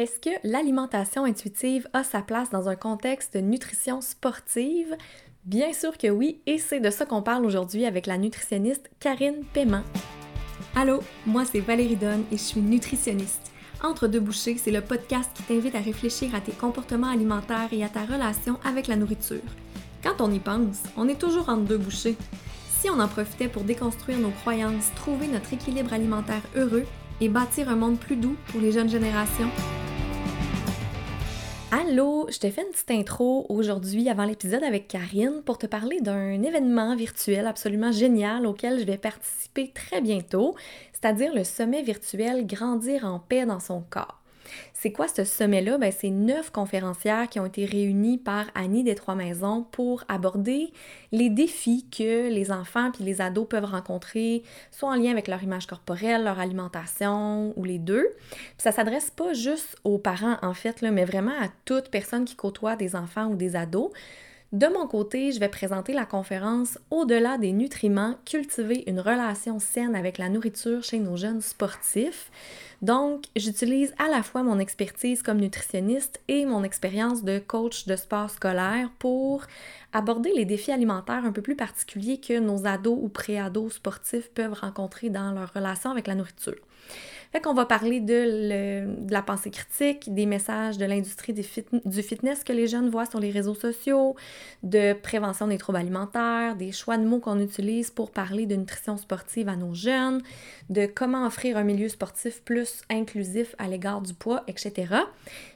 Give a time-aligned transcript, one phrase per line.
[0.00, 4.96] Est-ce que l'alimentation intuitive a sa place dans un contexte de nutrition sportive?
[5.44, 9.44] Bien sûr que oui, et c'est de ça qu'on parle aujourd'hui avec la nutritionniste Karine
[9.52, 9.82] Paiement.
[10.74, 13.52] Allô, moi c'est Valérie Donne et je suis nutritionniste.
[13.84, 17.84] Entre deux bouchées, c'est le podcast qui t'invite à réfléchir à tes comportements alimentaires et
[17.84, 19.42] à ta relation avec la nourriture.
[20.02, 22.16] Quand on y pense, on est toujours entre deux bouchées.
[22.80, 26.86] Si on en profitait pour déconstruire nos croyances, trouver notre équilibre alimentaire heureux
[27.20, 29.50] et bâtir un monde plus doux pour les jeunes générations,
[31.72, 36.00] Allô, je te fais une petite intro aujourd'hui avant l'épisode avec Karine pour te parler
[36.00, 40.56] d'un événement virtuel absolument génial auquel je vais participer très bientôt,
[40.92, 44.19] c'est-à-dire le sommet virtuel Grandir en paix dans son corps.
[44.72, 45.78] C'est quoi ce sommet-là?
[45.78, 50.72] Ben, c'est neuf conférencières qui ont été réunies par Annie des Trois Maisons pour aborder
[51.12, 55.42] les défis que les enfants puis les ados peuvent rencontrer, soit en lien avec leur
[55.42, 58.06] image corporelle, leur alimentation ou les deux.
[58.30, 62.36] Puis ça s'adresse pas juste aux parents, en fait, mais vraiment à toute personne qui
[62.36, 63.90] côtoie des enfants ou des ados.
[64.52, 69.94] De mon côté, je vais présenter la conférence Au-delà des nutriments, cultiver une relation saine
[69.94, 72.32] avec la nourriture chez nos jeunes sportifs.
[72.82, 77.94] Donc, j'utilise à la fois mon expertise comme nutritionniste et mon expérience de coach de
[77.94, 79.44] sport scolaire pour
[79.92, 84.58] aborder les défis alimentaires un peu plus particuliers que nos ados ou pré-ados sportifs peuvent
[84.60, 86.56] rencontrer dans leur relation avec la nourriture.
[87.32, 92.52] Fait qu'on va parler de, la pensée critique, des messages de l'industrie du fitness que
[92.52, 94.16] les jeunes voient sur les réseaux sociaux,
[94.64, 98.96] de prévention des troubles alimentaires, des choix de mots qu'on utilise pour parler de nutrition
[98.96, 100.22] sportive à nos jeunes,
[100.70, 104.88] de comment offrir un milieu sportif plus inclusif à l'égard du poids, etc.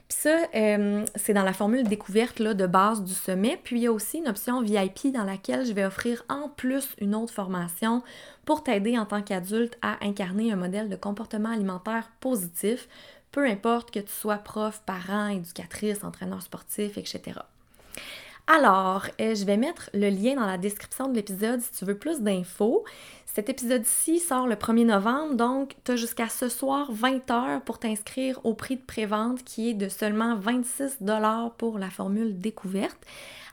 [0.07, 3.59] Puis ça, euh, c'est dans la formule découverte là, de base du sommet.
[3.63, 6.95] Puis il y a aussi une option VIP dans laquelle je vais offrir en plus
[7.01, 8.03] une autre formation
[8.45, 12.87] pour t'aider en tant qu'adulte à incarner un modèle de comportement alimentaire positif,
[13.31, 17.39] peu importe que tu sois prof, parent, éducatrice, entraîneur sportif, etc.
[18.47, 21.97] Alors, euh, je vais mettre le lien dans la description de l'épisode si tu veux
[21.97, 22.85] plus d'infos.
[23.35, 28.39] Cet épisode-ci sort le 1er novembre, donc tu as jusqu'à ce soir 20h pour t'inscrire
[28.45, 30.99] au prix de prévente qui est de seulement 26
[31.57, 32.97] pour la formule découverte.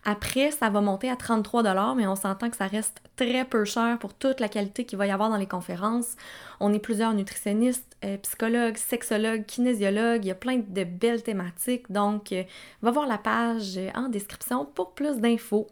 [0.04, 3.98] Après, ça va monter à 33 mais on s'entend que ça reste très peu cher
[3.98, 6.14] pour toute la qualité qu'il va y avoir dans les conférences.
[6.60, 11.90] On est plusieurs nutritionnistes, euh, psychologues, sexologues, kinésiologues, il y a plein de belles thématiques,
[11.90, 12.44] donc euh,
[12.82, 15.66] va voir la page en description pour plus d'infos.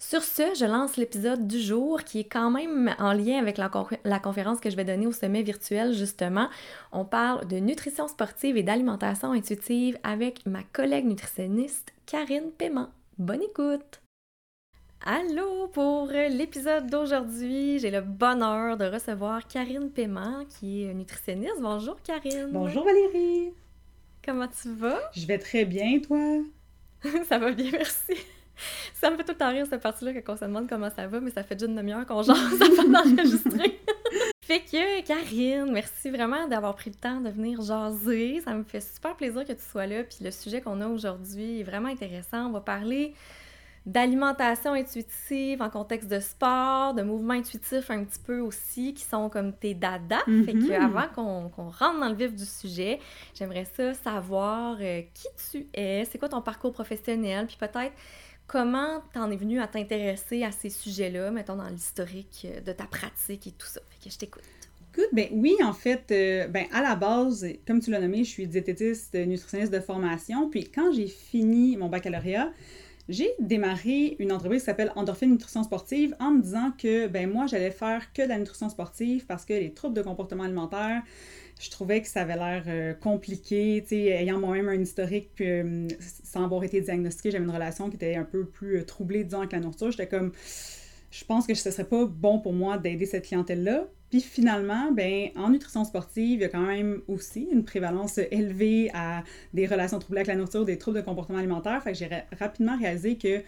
[0.00, 3.68] Sur ce, je lance l'épisode du jour qui est quand même en lien avec la,
[4.04, 6.48] la, conférence que je vais donner au sommet virtuel justement.
[6.92, 12.90] On parle de nutrition sportive et d'alimentation intuitive avec ma collègue nutritionniste Karine Paiement.
[13.18, 14.00] Bonne écoute!
[15.04, 17.80] Allô pour l'épisode d'aujourd'hui.
[17.80, 21.60] J'ai le bonheur de recevoir Karine Paiement, qui est nutritionniste.
[21.60, 22.50] Bonjour Karine.
[22.52, 23.52] Bonjour Valérie.
[24.24, 25.00] Comment tu vas?
[25.12, 26.18] Je vais très bien, toi?
[27.28, 28.14] ça va bien, merci.
[28.94, 31.06] Ça me fait tout le temps rire cette partie-là quand on se demande comment ça
[31.06, 33.80] va, mais ça fait déjà une demi-heure qu'on jase avant d'enregistrer.
[34.42, 38.40] fait que, Karine, merci vraiment d'avoir pris le temps de venir jaser.
[38.44, 40.04] Ça me fait super plaisir que tu sois là.
[40.04, 42.46] Puis le sujet qu'on a aujourd'hui est vraiment intéressant.
[42.46, 43.14] On va parler
[43.88, 49.30] d'alimentation intuitive en contexte de sport, de mouvements intuitifs un petit peu aussi, qui sont
[49.30, 50.24] comme tes dadas.
[50.26, 50.84] Fait que mm-hmm.
[50.84, 53.00] avant qu'on rentre dans le vif du sujet,
[53.34, 57.94] j'aimerais ça savoir euh, qui tu es, c'est quoi ton parcours professionnel, puis peut-être
[58.48, 62.84] Comment t'en es venu à t'intéresser à ces sujets-là, mettons dans l'historique euh, de ta
[62.84, 63.80] pratique et tout ça?
[63.90, 64.42] Fait que je t'écoute.
[64.94, 65.08] Good.
[65.12, 68.46] Ben oui, en fait, euh, ben à la base, comme tu l'as nommé, je suis
[68.46, 70.48] diététiste, nutritionniste de formation.
[70.48, 72.50] Puis quand j'ai fini mon baccalauréat,
[73.10, 77.46] j'ai démarré une entreprise qui s'appelle Endorphine Nutrition Sportive en me disant que ben moi,
[77.46, 81.02] j'allais faire que de la nutrition sportive parce que les troubles de comportement alimentaire,
[81.58, 85.88] je trouvais que ça avait l'air euh, compliqué, ayant moi-même un historique, euh,
[86.22, 89.38] sans avoir été diagnostiquée, j'avais une relation qui était un peu plus euh, troublée, disons,
[89.38, 89.90] avec la nourriture.
[89.90, 90.32] J'étais comme,
[91.10, 93.86] je pense que ce serait pas bon pour moi d'aider cette clientèle-là.
[94.10, 98.90] Puis finalement, ben, en nutrition sportive, il y a quand même aussi une prévalence élevée
[98.94, 101.82] à des relations troublées avec la nourriture, des troubles de comportement alimentaire.
[101.82, 103.42] Fait que j'ai rapidement réalisé que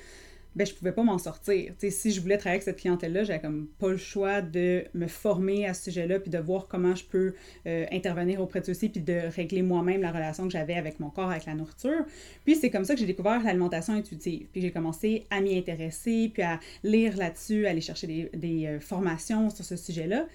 [0.56, 1.72] ben je pouvais pas m'en sortir.
[1.78, 5.66] si je voulais travailler avec cette clientèle-là, j'avais comme pas le choix de me former
[5.66, 7.34] à ce sujet-là, puis de voir comment je peux
[7.66, 11.10] euh, intervenir auprès de ceux-ci, puis de régler moi-même la relation que j'avais avec mon
[11.10, 12.04] corps, avec la nourriture.
[12.44, 14.46] Puis c'est comme ça que j'ai découvert l'alimentation intuitive.
[14.52, 18.80] Puis j'ai commencé à m'y intéresser, puis à lire là-dessus, à aller chercher des, euh,
[18.80, 20.26] formations sur ce sujet-là.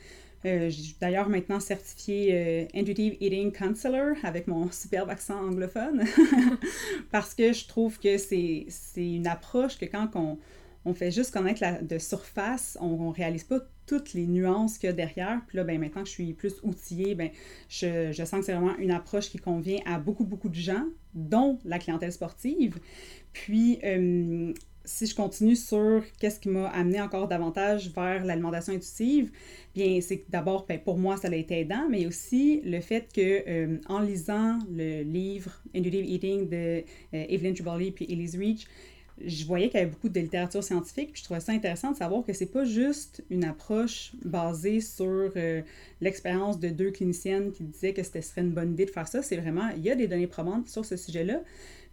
[0.46, 0.70] Euh,
[1.02, 6.04] d'ailleurs maintenant certifiée euh, Intuitive Eating Counselor avec mon superbe accent anglophone
[7.12, 10.38] parce que je trouve que c'est une approche que quand on,
[10.86, 14.88] on fait juste connaître la, de surface, on, ne réalise pas toutes les nuances qu'il
[14.88, 15.42] y a derrière.
[15.48, 17.30] Puis là, ben, maintenant que je suis plus outillée, ben,
[17.68, 20.86] je, je sens que c'est vraiment une approche qui convient à beaucoup, beaucoup de gens,
[21.16, 22.78] dont la clientèle sportive.
[23.34, 24.54] Puis, euh,
[24.86, 29.32] si je continue sur qu'est-ce qui m'a amené encore davantage vers l'alimentation intuitive,
[29.74, 33.44] bien, c'est d'abord, ben, pour moi, ça a été aidant, mais aussi le fait que
[33.48, 38.68] euh, en lisant le livre Intuitive Eating de euh, Evelyn Triboli puis Elise Reach,
[39.24, 42.24] je voyais qu'il y avait beaucoup de littérature scientifique, je trouvais ça intéressant de savoir
[42.26, 45.62] que c'est pas juste une approche basée sur euh,
[46.02, 49.22] l'expérience de deux cliniciennes qui disaient que ce serait une bonne idée de faire ça.
[49.22, 51.42] C'est vraiment, il y a des données probantes sur ce sujet-là,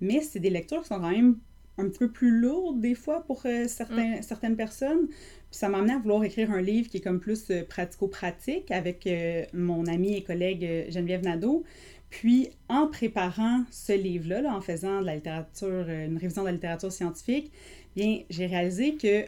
[0.00, 1.36] mais c'est des lectures qui sont quand même
[1.78, 4.22] un petit peu plus lourdes des fois pour euh, certains, mm.
[4.22, 5.08] certaines personnes.
[5.08, 8.70] Puis ça m'a amené à vouloir écrire un livre qui est comme plus euh, pratico-pratique
[8.70, 9.08] avec
[9.52, 11.64] mon amie et collègue Geneviève Nadeau.
[12.12, 16.52] Puis, en préparant ce livre-là, en faisant de la littérature, euh, une révision de la
[16.52, 17.50] littérature scientifique,
[17.96, 19.24] bien, j'ai réalisé que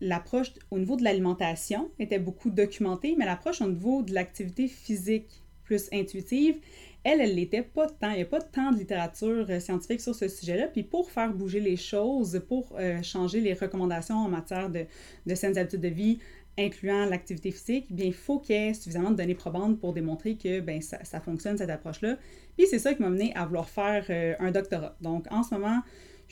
[0.00, 5.42] l'approche au niveau de l'alimentation était beaucoup documentée, mais l'approche au niveau de l'activité physique
[5.64, 6.60] plus intuitive,
[7.04, 8.10] elle, elle n'était pas tant.
[8.10, 10.68] Il n'y a pas tant de littérature euh, scientifique sur ce sujet-là.
[10.68, 14.84] Puis pour faire bouger les choses, pour euh, changer les recommandations en matière de,
[15.26, 16.18] de saines habitudes de vie,
[16.58, 20.36] incluant l'activité physique, bien, il faut qu'il y ait suffisamment de données probantes pour démontrer
[20.36, 22.18] que ben, ça, ça fonctionne, cette approche-là.
[22.56, 24.96] Puis c'est ça qui m'a mené à vouloir faire euh, un doctorat.
[25.00, 25.80] Donc, en ce moment,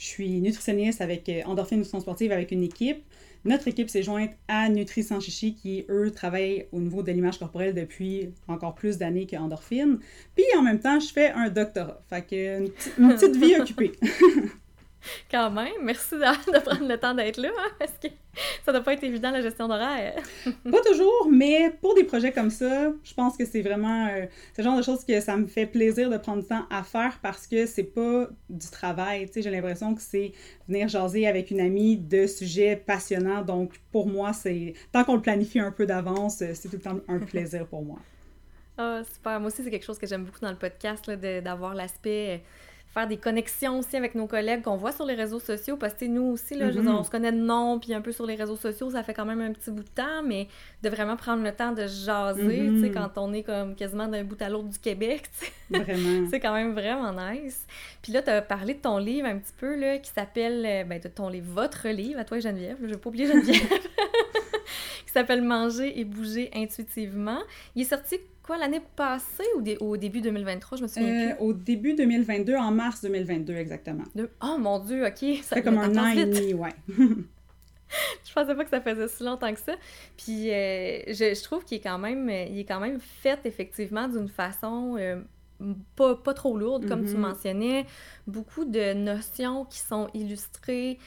[0.01, 3.05] je suis nutritionniste avec euh, Endorphine Nutrition Sportive avec une équipe.
[3.45, 7.39] Notre équipe s'est jointe à Nutri Sans Chichi qui, eux, travaillent au niveau de l'image
[7.39, 9.99] corporelle depuis encore plus d'années qu'Endorphine.
[10.35, 12.03] Puis en même temps, je fais un doctorat.
[12.09, 13.93] Fait que une, une petite vie occupée.
[15.31, 18.09] Quand même, merci de, prendre le temps d'être là, hein, parce que
[18.65, 20.21] ça doit pas être évident la gestion d'horaire.
[20.71, 24.27] pas toujours, mais pour des projets comme ça, je pense que c'est vraiment euh,
[24.57, 27.19] ce genre de choses que ça me fait plaisir de prendre du temps à faire
[27.23, 29.27] parce que c'est pas du travail.
[29.27, 30.33] Tu sais, j'ai l'impression que c'est
[30.69, 33.43] venir jaser avec une amie de sujets passionnants.
[33.43, 37.01] Donc pour moi, c'est tant qu'on le planifie un peu d'avance, c'est tout le temps
[37.09, 37.99] un plaisir pour moi.
[38.79, 39.39] Ah, super.
[39.41, 42.43] Moi aussi, c'est quelque chose que j'aime beaucoup dans le podcast, d'avoir l'aspect
[42.93, 46.05] faire des connexions aussi avec nos collègues qu'on voit sur les réseaux sociaux, parce que
[46.07, 46.89] nous aussi, là, mm-hmm.
[46.89, 49.25] on se connaît de nom, puis un peu sur les réseaux sociaux, ça fait quand
[49.25, 50.49] même un petit bout de temps, mais
[50.83, 52.93] de vraiment prendre le temps de jaser, tu sais, mm-hmm.
[52.93, 55.31] quand on est comme quasiment d'un bout à l'autre du Québec,
[56.31, 57.65] c'est quand même vraiment nice.
[58.03, 60.85] Puis là, tu as parlé de ton livre un petit peu, là, qui s'appelle, euh,
[60.85, 63.61] ben, de ton livre, votre livre, à toi Geneviève, je vais pas oublier Geneviève,
[65.11, 67.41] qui s'appelle Manger et bouger intuitivement.
[67.75, 68.17] Il est sorti
[68.57, 73.03] l'année passée ou au début 2023, je me souviens euh, Au début 2022, en mars
[73.03, 74.05] 2022 exactement.
[74.43, 75.39] Oh mon dieu, ok.
[75.43, 76.75] Ça fait comme un an et demi, ouais.
[76.89, 79.75] je pensais pas que ça faisait si longtemps que ça.
[80.17, 84.29] Puis euh, je, trouve qu'il est quand même, il est quand même fait effectivement d'une
[84.29, 85.21] façon euh,
[85.97, 87.19] pas, pas, trop lourde, comme tu mm-hmm.
[87.19, 87.87] mentionnais.
[88.27, 90.99] Beaucoup de notions qui sont illustrées.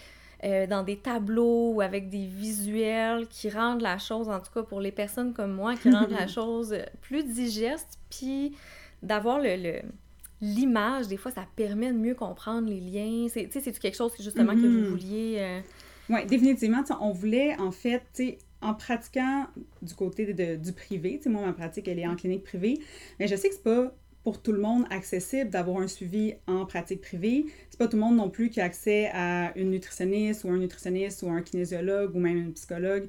[0.43, 4.63] Euh, dans des tableaux ou avec des visuels qui rendent la chose, en tout cas
[4.63, 8.53] pour les personnes comme moi, qui rendent la chose plus digeste, puis
[9.01, 9.79] d'avoir le,
[10.41, 13.27] l'image, des fois, ça permet de mieux comprendre les liens.
[13.29, 14.89] C'est, c'est quelque chose justement que vous mm-hmm.
[14.89, 15.37] vouliez...
[15.39, 15.59] Euh,
[16.09, 16.83] oui, définitivement.
[16.99, 18.21] On voulait, en fait,
[18.61, 19.47] en pratiquant
[19.81, 22.79] du côté de, du privé, moi, ma pratique, elle est en clinique privée,
[23.17, 23.93] mais je sais que c'est pas
[24.23, 27.45] pour tout le monde accessible d'avoir un suivi en pratique privée.
[27.69, 30.57] C'est pas tout le monde non plus qui a accès à une nutritionniste ou un
[30.57, 33.07] nutritionniste ou un kinésiologue ou même un psychologue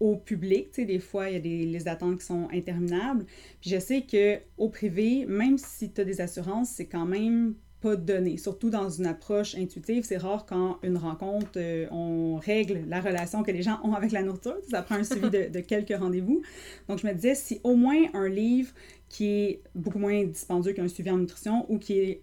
[0.00, 0.72] au public.
[0.72, 3.24] Tu sais, des fois, il y a des listes d'attente qui sont interminables.
[3.60, 7.94] Puis je sais qu'au privé, même si tu as des assurances, c'est quand même pas
[7.94, 10.04] donné, surtout dans une approche intuitive.
[10.04, 14.12] C'est rare quand une rencontre, euh, on règle la relation que les gens ont avec
[14.12, 14.56] la nourriture.
[14.70, 16.42] Ça prend un suivi de, de quelques rendez-vous.
[16.88, 18.70] Donc, je me disais, si au moins un livre
[19.08, 22.22] qui est beaucoup moins dispendieux qu'un suivi en nutrition ou qui est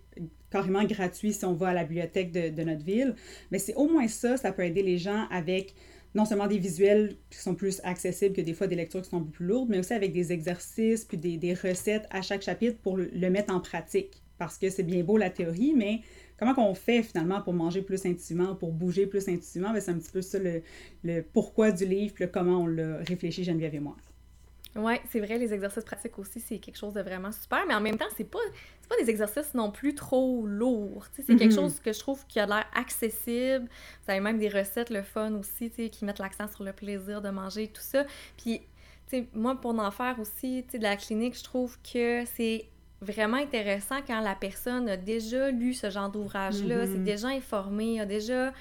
[0.54, 3.16] carrément gratuit si on va à la bibliothèque de, notre ville.
[3.52, 5.74] Mais c'est au moins ça, ça peut aider les gens avec
[6.14, 9.18] non seulement des visuels qui sont plus accessibles que des fois des lectures qui sont
[9.18, 12.98] un plus lourdes, mais aussi avec des exercices puis des, recettes à chaque chapitre pour
[12.98, 14.22] le, mettre en pratique.
[14.38, 16.02] Parce que c'est bien beau la théorie, mais
[16.38, 19.98] comment qu'on fait finalement pour manger plus intuitivement, pour bouger plus intuitivement, ben, c'est un
[19.98, 20.62] petit peu ça le,
[21.04, 23.96] le pourquoi du livre, puis le comment on l'a réfléchi Geneviève et moi.
[24.76, 27.82] Oui, c'est vrai, les exercices pratiques aussi, c'est quelque chose de vraiment super, mais en
[27.82, 28.40] même temps, c'est pas,
[28.90, 31.06] pas des exercices non plus trop lourds.
[31.14, 31.56] C'est quelque mm-hmm.
[31.56, 33.68] chose que je trouve qui a l'air accessible.
[34.04, 37.30] Vous avez même des recettes, le fun aussi, qui mettent l'accent sur le plaisir de
[37.30, 38.04] manger, tout ça.
[38.38, 38.62] Puis,
[39.34, 42.66] moi, pour en faire aussi de la clinique, je trouve que c'est
[43.00, 47.04] vraiment intéressant quand la personne a déjà lu ce genre d'ouvrage-là, c'est mm-hmm.
[47.04, 48.54] déjà informé, a déjà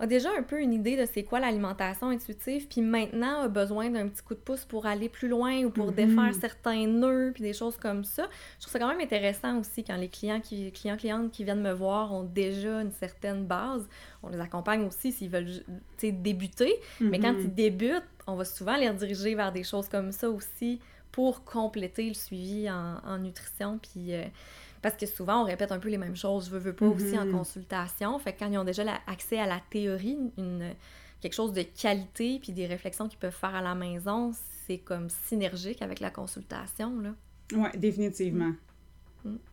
[0.00, 3.90] a déjà un peu une idée de c'est quoi l'alimentation intuitive, puis maintenant a besoin
[3.90, 6.40] d'un petit coup de pouce pour aller plus loin ou pour défaire Mhm.
[6.40, 8.28] certains nœuds, puis des choses comme ça.
[8.58, 11.62] Je trouve ça quand même intéressant aussi quand les clients qui clients clientes qui viennent
[11.62, 13.88] me voir ont déjà une certaine base.
[14.22, 15.64] On les accompagne aussi s'ils veulent
[16.02, 17.40] débuter, mais quand Mhm.
[17.44, 20.80] ils débutent, on va souvent les rediriger vers des choses comme ça aussi
[21.12, 24.24] pour compléter le suivi en, en nutrition, puis euh,
[24.82, 27.18] parce que souvent, on répète un peu les mêmes choses, je veux, veux pas, aussi
[27.18, 27.32] en Mhm.
[27.32, 28.18] consultation.
[28.18, 30.74] Fait que quand ils ont déjà la- accès à la théorie, une,
[31.20, 34.32] quelque chose de qualité, puis des réflexions qu'ils peuvent faire à la maison,
[34.66, 37.10] c'est comme synergique avec la consultation, là.
[37.54, 38.46] Ouais, définitivement.
[38.48, 38.56] Mm.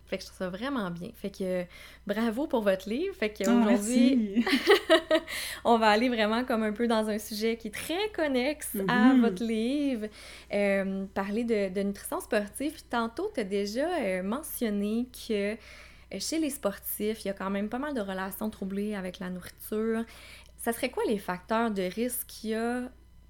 [0.07, 1.09] Fait que je trouve ça vraiment bien.
[1.15, 1.63] Fait que
[2.05, 3.15] bravo pour votre livre.
[3.15, 4.45] Fait qu'aujourd'hui, merci.
[5.63, 9.13] on va aller vraiment comme un peu dans un sujet qui est très connexe à
[9.13, 9.21] Mhm.
[9.21, 10.07] votre livre,
[10.53, 12.73] Euh, parler de, de nutrition sportive.
[12.73, 15.55] Puis tantôt, tu as déjà euh, mentionné que euh,
[16.19, 19.29] chez les sportifs, il y a quand même pas mal de relations troublées avec la
[19.29, 20.03] nourriture.
[20.57, 22.83] Ça serait quoi les facteurs de risque qu'il y a?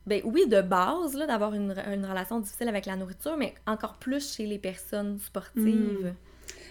[0.05, 4.36] Ben oui, de base, d'avoir une, une relation difficile avec la nourriture, mais encore plus
[4.36, 6.13] chez les personnes sportives.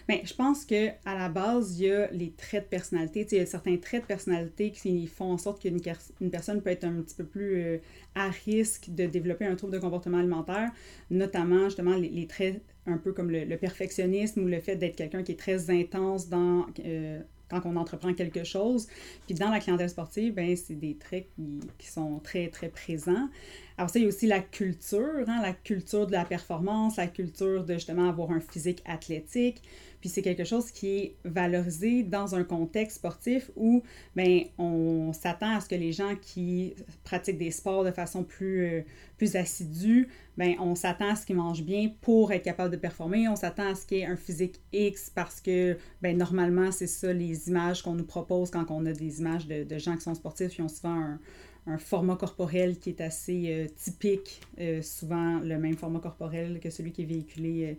[0.09, 3.25] Mais je pense que à la base, il y a les traits de personnalité.
[3.25, 5.81] Tu sais, il y a certains traits de personnalité qui font en sorte qu'une
[6.21, 7.79] une personne peut être un petit peu plus euh,
[8.15, 10.71] à risque de développer un trouble de comportement alimentaire,
[11.11, 14.97] notamment justement les, les traits un peu comme le, le perfectionnisme ou le fait d'être
[14.97, 18.89] quelqu'un qui est très intense dans euh, quand on entreprend quelque chose.
[19.27, 23.29] Puis dans la clientèle sportive, ben c'est des traits qui, qui sont très très présents.
[23.77, 27.07] Alors ça, il y a aussi la culture, hein, la culture de la performance, la
[27.07, 29.63] culture de justement avoir un physique athlétique.
[30.05, 33.83] Puis c'est quelque chose qui est valorisé dans un contexte sportif où
[34.15, 38.67] ben, on s'attend à ce que les gens qui pratiquent des sports de façon plus,
[38.67, 38.83] euh,
[39.17, 43.31] plus assidue, ben, on s'attend à ce qu'ils mangent bien pour être capable de performer.
[43.31, 46.87] On s'attend à ce qu'il y ait un physique X parce que ben, normalement, c'est
[46.87, 50.03] ça les images qu'on nous propose quand on a des images de, de gens qui
[50.03, 50.59] sont sportifs.
[50.59, 51.19] Ils ont souvent un,
[51.67, 56.69] un format corporel qui est assez euh, typique, euh, souvent le même format corporel que
[56.69, 57.79] celui qui est véhiculé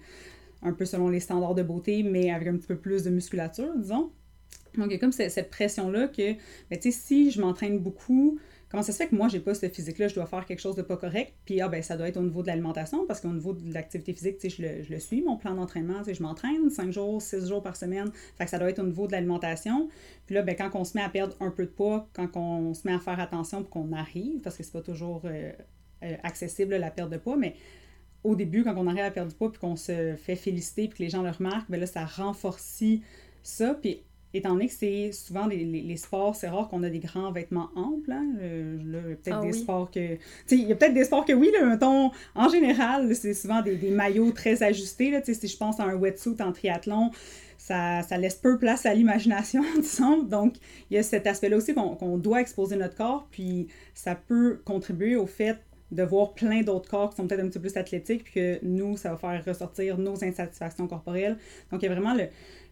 [0.65, 3.71] un peu selon les standards de beauté, mais avec un petit peu plus de musculature,
[3.77, 4.11] disons.
[4.77, 6.33] Donc, il y a comme cette, pression-là que,
[6.69, 9.53] ben, tu sais, si je m'entraîne beaucoup, comment ça se fait que moi, j'ai pas
[9.53, 12.09] ce physique-là, je dois faire quelque chose de pas correct, puis ah, ben, ça doit
[12.09, 14.83] être au niveau de l'alimentation, parce qu'au niveau de l'activité physique, tu sais, je le,
[14.83, 17.77] je le suis, mon plan d'entraînement, tu sais, je m'entraîne 5 jours, 6 jours par
[17.77, 19.87] semaine, fait que ça doit être au niveau de l'alimentation.
[20.25, 22.73] Puis là, ben, quand on se met à perdre un peu de poids, quand on
[22.73, 25.51] se met à faire attention pour qu'on arrive, parce que c'est pas toujours euh,
[26.03, 27.55] euh, accessible, la perte de poids, mais
[28.25, 30.97] au début, quand on arrive à perdre du poids, puis qu'on se fait féliciter, puis
[30.97, 33.03] que les gens le remarquent, ben là, ça renforcit
[33.43, 33.75] ça.
[33.75, 34.01] Puis,
[34.33, 37.31] étant donné que c'est souvent les, les, les sports, c'est rare qu'on a des grands
[37.31, 38.11] vêtements amples.
[38.11, 38.25] Hein?
[38.41, 39.59] Euh, là, il y a peut-être Ah des oui.
[39.59, 40.17] sports que.
[40.51, 43.75] Il y a peut-être des sports que oui, là, mettons, en général, c'est souvent des,
[43.75, 45.11] des maillots très ajustés.
[45.11, 47.11] Là, si je pense à un wetsuit en triathlon,
[47.59, 50.23] ça, ça laisse peu place à l'imagination, disons.
[50.23, 50.55] Donc,
[50.89, 54.59] il y a cet aspect-là aussi qu'on qu'on doit exposer notre corps, puis ça peut
[54.65, 55.57] contribuer au fait
[55.95, 58.59] de voir plein d'autres corps qui sont peut-être un petit peu plus athlétiques, puis que
[58.63, 61.37] nous, ça va faire ressortir nos insatisfactions corporelles.
[61.71, 62.27] Donc, il y a vraiment le,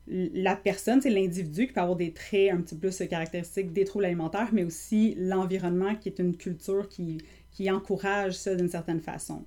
[0.08, 3.86] la personne, c'est l'individu qui peut avoir des traits un petit peu plus caractéristiques des
[3.86, 7.18] troubles alimentaires, mais aussi l'environnement qui est une culture qui,
[7.52, 9.46] qui encourage ça d'une certaine façon.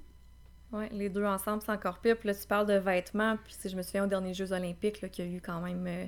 [0.72, 2.16] Oui, les deux ensemble, c'est encore pire.
[2.18, 3.36] Puis là, tu parles de vêtements.
[3.44, 5.60] Puis si je me souviens aux derniers Jeux olympiques, là, qu'il y a eu quand
[5.60, 6.06] même euh,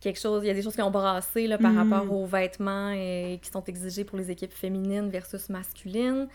[0.00, 0.42] quelque chose...
[0.42, 1.92] Il y a des choses qui ont brassé là, par Mhm.
[1.92, 6.28] rapport aux vêtements et qui sont exigés pour les équipes féminines versus masculines.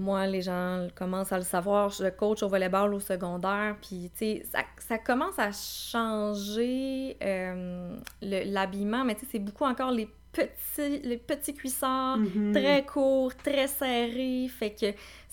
[0.00, 1.90] Moi, les gens commencent à le savoir.
[1.90, 3.76] Je coach au volleyball au secondaire.
[3.82, 9.04] Puis, tu sais, ça, ça commence à changer euh, le- l'habillement.
[9.04, 12.52] Mais tu sais, c'est beaucoup encore les petits, les petits cuissards Mhm.
[12.52, 14.86] très court, très serré, fait que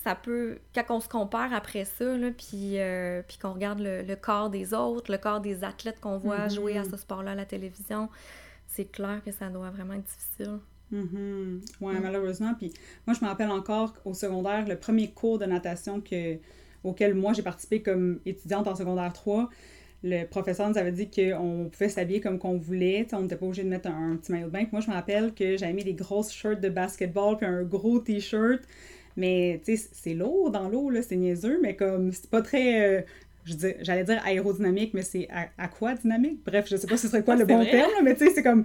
[0.04, 4.02] ça peut, quand on se compare après ça, là, puis, euh, puis qu'on regarde le,
[4.02, 6.50] le corps des autres, le corps des athlètes qu'on voit Mhm.
[6.50, 8.10] jouer à ce sport-là à la télévision,
[8.66, 10.60] c'est clair que ça doit vraiment être difficile.
[10.91, 11.62] Mhm.
[11.82, 12.01] Ouais, Mm.
[12.01, 12.53] malheureusement.
[12.58, 12.72] Puis
[13.06, 16.38] moi, je me rappelle encore au secondaire, le premier cours de natation que,
[16.84, 19.50] auquel moi j'ai participé comme étudiante en secondaire 3,
[20.03, 23.08] le professeur nous avait dit qu'on pouvait s'habiller comme qu'on voulait.
[23.13, 24.60] On n'était pas obligé de mettre un, un petit maillot de bain.
[24.60, 27.63] Puis moi, je me rappelle que j'avais mis des grosses shirts de basketball puis un
[27.63, 28.62] gros t-shirt.
[29.17, 33.00] Mais tu sais, c'est lourd dans l'eau, là, c'est niaiseux, mais comme c'est pas très.
[33.00, 33.01] euh,
[33.82, 35.27] J'allais dire aérodynamique, mais c'est
[35.58, 36.39] aquadynamique?
[36.46, 37.72] Bref, je sais pas ce serait quoi Ah, le bon vrai?
[37.72, 38.63] terme, mais tu sais, c'est comme.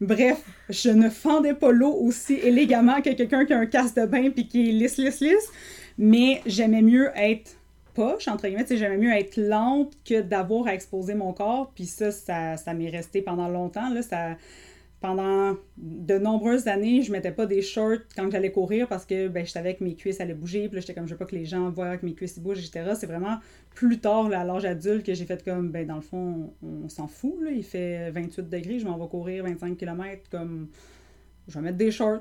[0.00, 4.06] Bref, je ne fendais pas l'eau aussi élégamment que quelqu'un qui a un casque de
[4.06, 5.48] bain puis qui est lisse, lisse, lisse.
[5.98, 7.56] Mais j'aimais mieux être
[7.94, 11.70] poche, entre guillemets, tu sais, j'aimais mieux être lente que d'avoir à exposer mon corps.
[11.74, 13.90] Puis ça, ça, ça m'est resté pendant longtemps.
[13.90, 14.36] Là, ça,
[15.02, 19.44] pendant de nombreuses années, je mettais pas des shorts quand j'allais courir parce que ben,
[19.44, 20.68] je savais que mes cuisses allaient bouger.
[20.68, 22.60] Puis là, j'étais comme, je veux pas que les gens voient que mes cuisses bougent,
[22.64, 22.92] etc.
[22.98, 23.38] C'est vraiment
[23.74, 26.84] plus tard, là, à l'âge adulte, que j'ai fait comme, ben, dans le fond, on,
[26.84, 27.34] on s'en fout.
[27.42, 27.50] Là.
[27.50, 30.68] Il fait 28 degrés, je m'en vais courir 25 km comme
[31.48, 32.20] je vais mettre des shorts,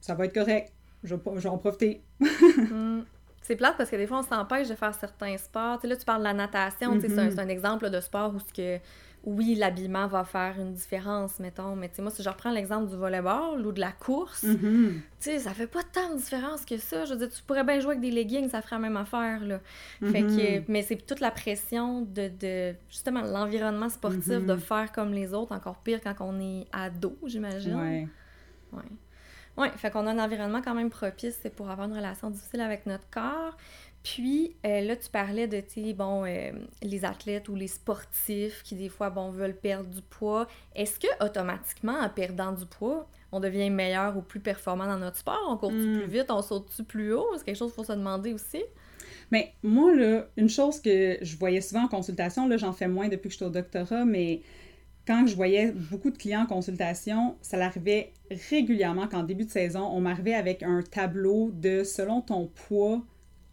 [0.00, 0.72] ça va être correct,
[1.04, 2.02] je vais, je vais en profiter.
[2.70, 3.02] Mm.
[3.44, 5.80] C'est plate parce que des fois, on s'empêche de faire certains sports.
[5.82, 7.30] Là, tu parles de la natation, c'est un- Mhm.
[7.32, 8.78] c'est un, exemple de sport où ce que,
[9.24, 11.76] oui, l'habillement va faire une différence, mettons.
[11.76, 15.00] Mais tu sais, moi, si je reprends l'exemple du volleyball ou de la course, Mhm.
[15.20, 17.04] tu sais, ça fait pas tant de différence que ça.
[17.04, 19.44] Je veux dire, tu pourrais bien jouer avec des leggings, ça ferait la même affaire,
[19.44, 19.60] là.
[20.02, 20.64] Fait que, Mhm.
[20.68, 24.46] mais c'est toute la pression de, de justement, l'environnement sportif, Mhm.
[24.46, 27.76] de faire comme les autres, encore pire quand on est ado, j'imagine.
[27.76, 28.08] Ouais.
[28.72, 28.82] Ouais.
[29.58, 32.62] Ouais, fait qu'on a un environnement quand même propice c'est pour avoir une relation difficile
[32.62, 33.54] avec notre corps.
[34.02, 36.50] Puis euh, là, tu parlais de, tu bon, euh,
[36.82, 40.46] les athlètes ou les sportifs qui, des fois, bon, veulent perdre du poids.
[40.74, 45.16] Est-ce que, automatiquement, en perdant du poids, on devient meilleur ou plus performant dans notre
[45.18, 45.40] sport?
[45.48, 45.98] On court-tu Mm.
[46.00, 46.30] plus vite?
[46.30, 47.28] On saute-tu plus haut?
[47.36, 48.62] C'est quelque chose qu'il faut se demander aussi.
[49.30, 53.08] Mais moi, là, une chose que je voyais souvent en consultation, là, j'en fais moins
[53.08, 54.42] depuis que je suis au doctorat, mais
[55.06, 58.12] quand je voyais beaucoup de clients en consultation, ça l'arrivait
[58.50, 63.00] régulièrement qu'en début de saison, on m'arrivait avec un tableau de selon ton poids,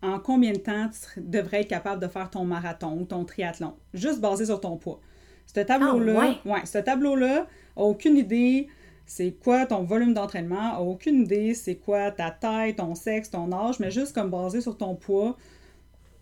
[0.02, 3.74] en combien de temps tu devrais être capable de faire ton marathon ou ton triathlon,
[3.94, 5.00] juste basé sur ton poids.
[5.46, 8.68] Ce tableau-là, Ah, ouais, ce tableau-là a aucune idée
[9.10, 13.80] c'est quoi ton volume d'entraînement, aucune idée c'est quoi ta taille, ton sexe, ton âge,
[13.80, 15.36] mais juste comme basé sur ton poids.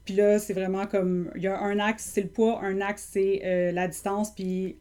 [0.05, 3.09] Puis là, c'est vraiment comme, il y a un axe, c'est le poids, un axe,
[3.11, 4.79] c'est euh, la distance, puis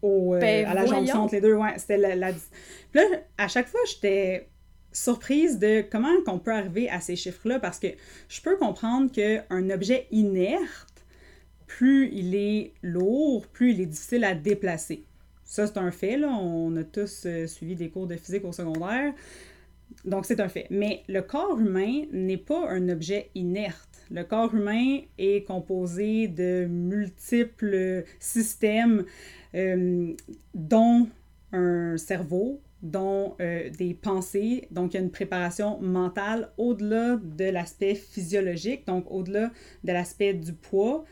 [0.00, 3.02] au, euh, Ben, à la jonction entre les deux, ouais, c'était la, la Puis là,
[3.36, 4.48] à chaque fois, j'étais
[4.92, 7.88] surprise de comment qu'on peut arriver à ces chiffres-là, parce que
[8.28, 11.04] je peux comprendre qu'un objet inerte,
[11.66, 15.04] plus il est lourd, plus il est difficile à déplacer.
[15.44, 16.28] Ça, c'est un fait, là.
[16.28, 19.12] On a tous euh, suivi des cours de physique au secondaire.
[20.04, 20.66] Donc, c'est un fait.
[20.70, 24.06] Mais le corps humain n'est pas un objet inerte.
[24.10, 29.04] Le corps humain est composé de multiples systèmes,
[29.54, 30.14] euh,
[30.54, 31.08] dont
[31.52, 34.68] un cerveau, dont euh, des pensées.
[34.70, 39.50] Donc, il y a une préparation mentale au-delà de l'aspect physiologique, donc au-delà
[39.84, 41.04] de l'aspect du poids.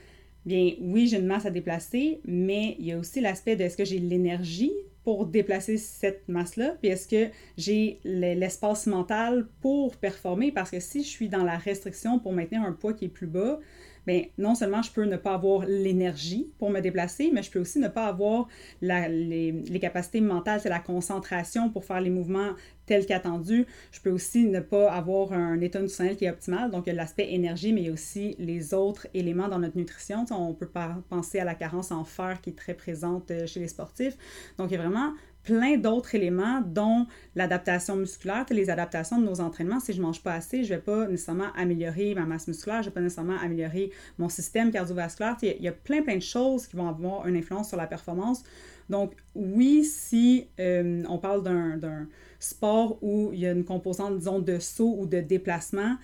[0.46, 3.76] Bien, oui, j'ai une masse à déplacer, mais il y a aussi l'aspect de est-ce
[3.76, 4.72] que j'ai l'énergie
[5.04, 10.80] pour déplacer cette masse-là, puis est-ce que j'ai le- l'espace mental pour performer, parce que
[10.80, 13.60] si je suis dans la restriction pour maintenir un poids qui est plus bas,
[14.06, 17.60] bien, non seulement je peux ne pas avoir l'énergie pour me déplacer, mais je peux
[17.60, 18.48] aussi ne pas avoir
[18.80, 22.54] les, les capacités mentales, c'est la concentration pour faire les mouvements
[22.90, 23.66] tels qu'attendus.
[23.92, 26.72] Je peux aussi ne pas avoir un état nutritionnel qui est optimal.
[26.72, 29.60] Donc, il y a l'aspect énergie, mais il y a aussi les autres éléments dans
[29.60, 30.24] notre nutrition.
[30.32, 30.68] On peut
[31.08, 34.16] penser à la carence en fer qui est très présente euh, chez les sportifs.
[34.58, 35.12] Donc, il y a vraiment
[35.50, 39.80] plein d'autres éléments, dont l'adaptation musculaire, les adaptations de nos entraînements.
[39.80, 42.94] Si je mange pas assez, je vais pas nécessairement améliorer ma masse musculaire, je vais
[42.94, 45.36] pas nécessairement améliorer mon système cardiovasculaire.
[45.42, 48.44] Il y a plein, plein de choses qui vont avoir une influence sur la performance.
[48.88, 52.06] Donc, oui, si euh, on parle d'un
[52.38, 55.96] sport où il y a une composante, disons, de saut ou de déplacement,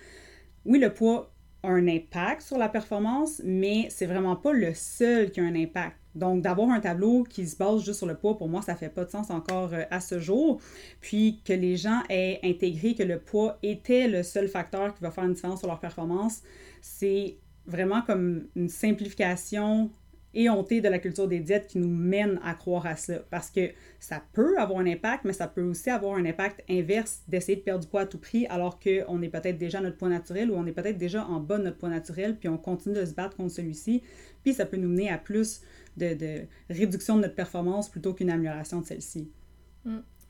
[0.65, 1.31] oui, le poids
[1.63, 5.55] a un impact sur la performance, mais c'est vraiment pas le seul qui a un
[5.55, 5.95] impact.
[6.17, 8.89] Donc, d'avoir un tableau qui se base juste sur le poids, pour moi, ça fait
[8.89, 10.59] pas de sens encore euh, à ce jour.
[10.99, 15.11] Puis que les gens aient intégré que le poids était le seul facteur qui va
[15.11, 16.41] faire une différence sur leur performance,
[16.81, 19.91] c'est vraiment comme une simplification
[20.33, 23.19] éhontée de la culture des diètes qui nous mène à croire à ça.
[23.29, 27.23] Parce que ça peut avoir un impact, mais ça peut aussi avoir un impact inverse
[27.27, 29.97] d'essayer de perdre du poids à tout prix alors qu'on est peut-être déjà à notre
[29.97, 32.57] poids naturel ou on est peut-être déjà en bas de notre poids naturel, puis on
[32.57, 34.03] continue de se battre contre celui-ci.
[34.43, 35.61] Puis ça peut nous mener à plus
[35.97, 39.29] de, de réduction de notre performance plutôt qu'une amélioration de celle-ci?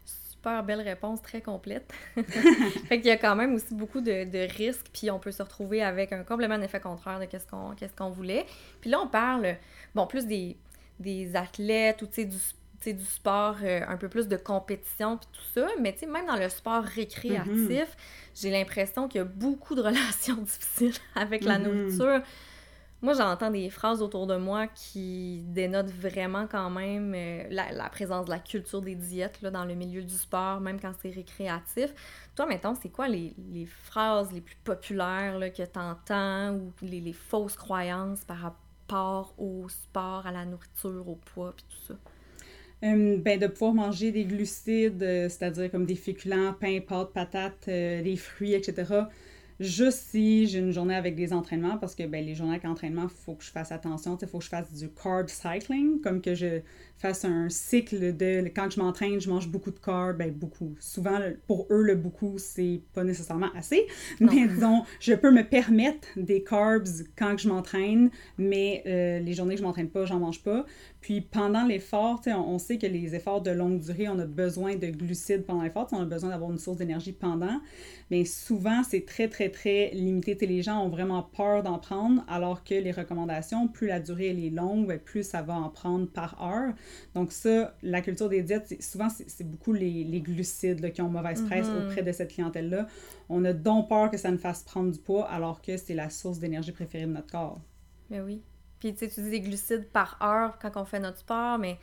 [0.05, 1.91] Super belle réponse, très complète.
[2.15, 5.41] fait qu'il y a quand même aussi beaucoup de, de risques, puis on peut se
[5.43, 8.45] retrouver avec un complètement effet contraire de qu'est-ce qu'on qu'est-ce qu'on voulait.
[8.81, 9.57] Puis là, on parle,
[9.95, 10.55] bon, plus des,
[10.99, 15.67] des athlètes ou, du, du sport, euh, un peu plus de compétition, puis tout ça.
[15.81, 17.85] Mais, même dans le sport récréatif, Mhm.
[18.35, 21.65] j'ai l'impression qu'il y a beaucoup de relations difficiles avec la Mhm.
[21.65, 22.21] nourriture.
[23.03, 27.89] Moi, j'entends des phrases autour de moi qui dénotent vraiment quand même euh, la, la
[27.89, 31.11] présence de la culture des diètes là, dans le milieu du sport, même quand c'est
[31.11, 31.93] récréatif.
[32.35, 33.35] Toi, mettons, c'est quoi les,
[33.67, 40.25] phrases les plus populaires que tu entends ou les, fausses croyances par rapport au sport,
[40.25, 41.99] à la nourriture, au poids, puis tout ça?
[42.83, 47.67] Euh, ben, de pouvoir manger des glucides, euh, c'est-à-dire comme des féculents, pain, pâtes, patates,
[47.67, 49.07] euh, des fruits, etc.
[49.59, 53.03] Juste si j'ai une journée avec des entraînements, parce que ben, les journées avec entraînement,
[53.03, 56.21] il faut que je fasse attention, il faut que je fasse du carb cycling, comme
[56.21, 56.61] que je
[56.97, 60.75] fassent un cycle de quand je m'entraîne, je mange beaucoup de carbs, ben beaucoup.
[60.79, 63.85] Souvent, pour eux, le beaucoup, c'est pas nécessairement assez.
[64.19, 69.55] Mais disons, je peux me permettre des carbs quand je m'entraîne, mais euh, les journées
[69.55, 70.65] que je m'entraîne pas, j'en mange pas.
[71.01, 74.75] Puis pendant l'effort, on, on sait que les efforts de longue durée, on a besoin
[74.75, 77.61] de glucides pendant l'effort, on a besoin d'avoir une source d'énergie pendant.
[78.09, 80.35] Mais souvent, c'est très, très, très limité.
[80.45, 84.49] les gens ont vraiment peur d'en prendre, alors que les recommandations, plus la durée est
[84.49, 86.73] longue, ben, plus ça va en prendre par heure.
[87.13, 91.67] Donc ça, la culture des diètes, souvent, c'est beaucoup les, glucides qui ont mauvaise presse
[91.67, 91.87] mm-hmm.
[91.87, 92.87] auprès de cette clientèle-là.
[93.29, 96.09] On a donc peur que ça nous fasse prendre du poids, alors que c'est la
[96.09, 97.59] source d'énergie préférée de notre corps.
[98.09, 98.41] Mais oui.
[98.79, 101.79] Puis tu sais, tu dis des glucides par heure quand on fait notre sport, mais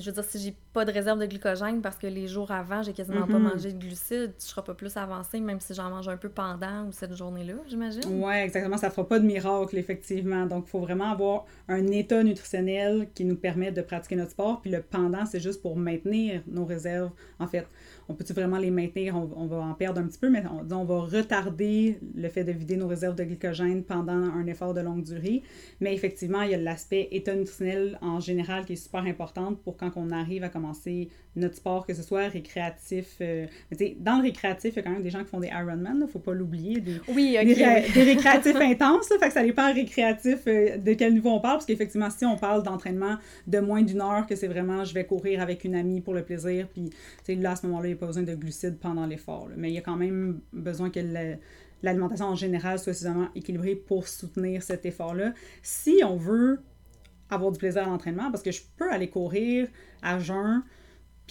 [0.00, 2.82] je veux dire, si j'ai pas de réserve de glycogène parce que les jours avant,
[2.82, 3.42] j'ai quasiment pas mhm.
[3.42, 6.86] mangé de glucides, tu seras pas plus avancé, même si j'en mange un peu pendant
[6.86, 8.02] ou cette journée-là, j'imagine.
[8.06, 8.78] Oui, exactement.
[8.78, 10.46] Ça fera pas de miracle, effectivement.
[10.46, 14.60] Donc, il faut vraiment avoir un état nutritionnel qui nous permet de pratiquer notre sport.
[14.62, 17.10] Puis le pendant, c'est juste pour maintenir nos réserves.
[17.38, 17.66] En fait,
[18.12, 19.16] on peut-tu vraiment les maintenir?
[19.16, 22.52] On, va en perdre un petit peu, mais on, on, va retarder le fait de
[22.52, 25.42] vider nos réserves de glycogène pendant un effort de longue durée.
[25.80, 29.78] Mais effectivement, il y a l'aspect état nutritionnel en général qui est super important pour
[29.78, 33.16] quand on arrive à commencer notre sport, que ce soit récréatif.
[33.20, 33.46] Euh,
[34.00, 36.00] dans le récréatif, il y a quand même des gens qui font des Ironman, il
[36.00, 36.80] ne faut pas l'oublier.
[36.80, 41.30] Des, oui, des, récréatifs intenses, là, fait que ça dépend récréatif euh, de quel niveau
[41.30, 44.84] on parle, parce qu'effectivement, si on parle d'entraînement de moins d'une heure, que c'est vraiment
[44.84, 46.90] je vais courir avec une amie pour le plaisir, puis
[47.36, 49.48] là, à ce moment-là, il pas besoin de glucides pendant l'effort.
[49.56, 50.98] Mais il y a quand même besoin que
[51.82, 55.34] l'alimentation en général soit suffisamment équilibrée pour soutenir cet effort-là.
[55.62, 56.60] Si on veut
[57.30, 59.68] avoir du plaisir à l'entraînement, parce que je peux aller courir
[60.02, 60.64] à jeun,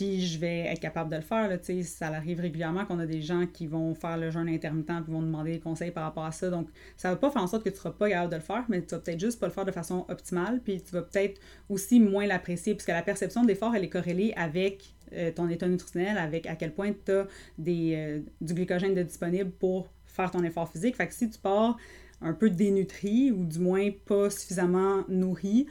[0.01, 1.47] puis je vais être capable de le faire.
[1.47, 5.11] Là, ça arrive régulièrement qu'on a des gens qui vont faire le jeûne intermittent et
[5.11, 6.49] vont demander des conseils par rapport à ça.
[6.49, 8.37] Donc, ça ne va pas faire en sorte que tu ne seras pas capable de
[8.37, 10.59] le faire, mais tu vas peut-être juste pas le faire de façon optimale.
[10.63, 14.95] Puis tu vas peut-être aussi moins l'apprécier, puisque la perception d'effort, elle est corrélée avec
[15.13, 17.27] euh, ton état nutritionnel, avec à quel point tu as
[17.59, 20.95] des, euh, du glycogène de disponible pour faire ton effort physique.
[20.95, 21.77] Fait que si tu pars
[22.21, 25.67] un peu dénutri ou du moins pas suffisamment nourri,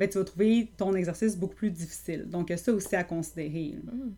[0.00, 2.26] ben, tu vas trouver ton exercice beaucoup plus difficile.
[2.26, 3.76] Donc, ça aussi à considérer.
[3.84, 4.12] Hmm.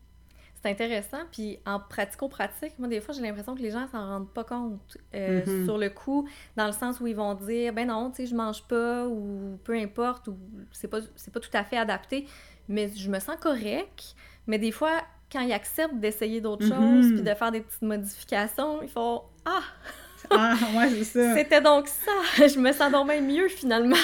[0.62, 1.18] C'est intéressant.
[1.32, 4.96] Puis en pratico-pratique, moi, des fois, j'ai l'impression que les gens s'en rendent pas compte
[5.12, 5.64] euh, mm-hmm.
[5.64, 8.36] sur le coup, dans le sens où ils vont dire, ben non, tu sais, je
[8.36, 10.38] mange pas, ou peu importe, ou
[10.70, 12.28] c'est pas, pas tout à fait adapté,
[12.68, 14.14] mais je me sens correct.
[14.46, 15.00] Mais des fois,
[15.32, 17.02] quand ils acceptent d'essayer d'autres mm-hmm.
[17.02, 19.64] choses, puis de faire des petites modifications, ils font, ah!
[20.30, 21.34] Ah, ouais, c'est ça.
[21.34, 22.12] C'était donc ça.
[22.48, 23.96] Je me sens donc même mieux finalement.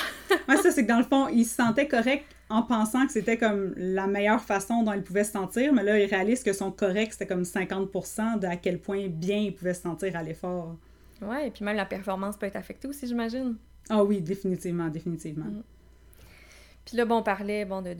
[0.49, 3.37] ouais, ça, c'est que dans le fond, il se sentait correct en pensant que c'était
[3.37, 6.71] comme la meilleure façon dont il pouvait se sentir, mais là, il réalise que son
[6.71, 10.77] correct, c'était comme 50 de à quel point bien il pouvait se sentir à l'effort.
[11.21, 13.57] Ouais, et puis même la performance peut être affectée aussi, j'imagine.
[13.91, 15.47] Ah oui, définitivement, définitivement.
[15.47, 15.63] Mm.
[16.85, 17.95] Puis là, bon, on parlait bon, de,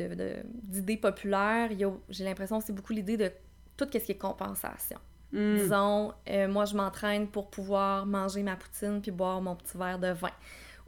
[0.63, 1.69] d'idées populaires.
[2.09, 3.31] J'ai l'impression que c'est beaucoup l'idée de
[3.77, 4.99] tout ce qui est compensation.
[5.33, 5.57] Mm.
[5.57, 9.99] Disons, euh, moi, je m'entraîne pour pouvoir manger ma poutine puis boire mon petit verre
[9.99, 10.31] de vin.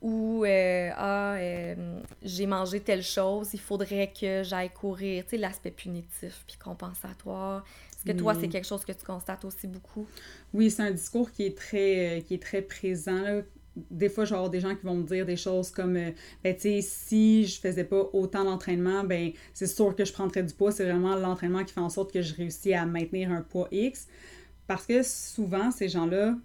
[0.01, 5.25] Ou, euh, ah, euh, j'ai mangé telle chose, il faudrait que j'aille courir.
[5.25, 7.65] Tu sais, l'aspect punitif puis compensatoire.
[7.93, 10.07] Est-ce que toi, c'est quelque chose que tu constates aussi beaucoup?
[10.55, 13.43] Oui, c'est un discours qui est très, qui est très présent.
[13.77, 16.81] Des fois, genre des gens qui vont me dire des choses comme ben, tu sais,
[16.83, 20.73] si je faisais pas autant d'entraînement, ben, c'est sûr que je prendrais du poids.
[20.73, 24.09] C'est vraiment l'entraînement qui fait en sorte que je réussis à maintenir un poids X.
[24.67, 26.37] Parce que souvent, ces gens-là,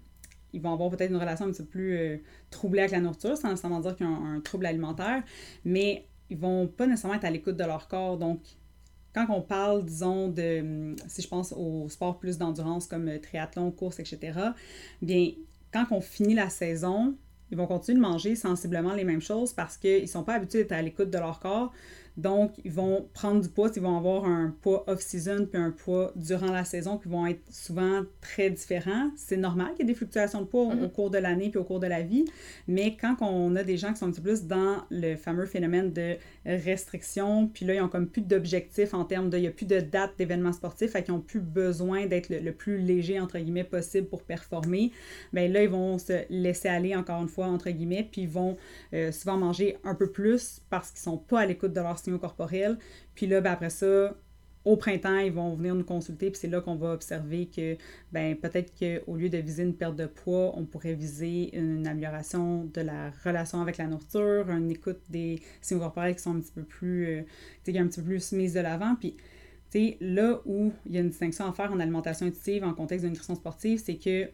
[0.52, 2.16] ils vont avoir peut-être une relation un petit peu plus euh,
[2.50, 5.22] troublée avec la nourriture, sans nécessairement dire qu'ils ont un, trouble alimentaire,
[5.64, 8.16] mais ils vont pas nécessairement être à l'écoute de leur corps.
[8.16, 8.40] Donc,
[9.14, 13.18] quand on parle, disons, de, hum, si je pense au sport plus d'endurance comme euh,
[13.18, 14.38] triathlon, course, etc.,
[15.02, 15.30] bien,
[15.84, 17.16] quand on finit la saison,
[17.50, 20.60] ils vont continuer de manger sensiblement les mêmes choses parce qu'ils ne sont pas habitués
[20.60, 21.72] d'être à l'écoute de leur corps.
[22.16, 26.12] Donc, ils vont prendre du poids, ils vont avoir un poids off-season puis un poids
[26.16, 29.10] durant la saison qui vont être souvent très différents.
[29.16, 30.90] C'est normal qu'il y ait des fluctuations de poids au mhm.
[30.90, 32.24] cours de l'année puis au cours de la vie,
[32.68, 35.46] mais quand on a des gens qui sont un petit peu plus dans le fameux
[35.46, 39.46] phénomène de restriction, puis là, ils ont comme plus d'objectifs en termes de, il n'y
[39.46, 43.20] a plus de date d'événements sportifs, fait qu'ils n'ont plus besoin d'être le, plus léger,
[43.20, 44.90] entre guillemets, possible pour performer,
[45.32, 48.56] bien là, ils vont se laisser aller, encore une fois, entre guillemets, puis ils vont
[48.94, 52.18] euh, souvent manger un peu plus parce qu'ils sont pas à l'écoute de leurs signaux
[52.18, 52.78] corporels.
[53.14, 54.14] Puis là, ben, après ça,
[54.66, 57.76] au printemps, ils vont venir nous consulter, puis c'est là qu'on va observer que
[58.10, 62.64] ben, peut-être qu'au lieu de viser une perte de poids, on pourrait viser une amélioration
[62.64, 66.50] de la relation avec la nourriture, une écoute des signaux corporels qui sont un petit
[66.52, 67.22] peu plus, euh,
[67.68, 68.96] un petit peu plus mises de l'avant.
[68.96, 69.16] Puis,
[70.00, 73.10] là où il y a une distinction à faire en alimentation intuitive en contexte de
[73.10, 74.28] nutrition sportive, c'est que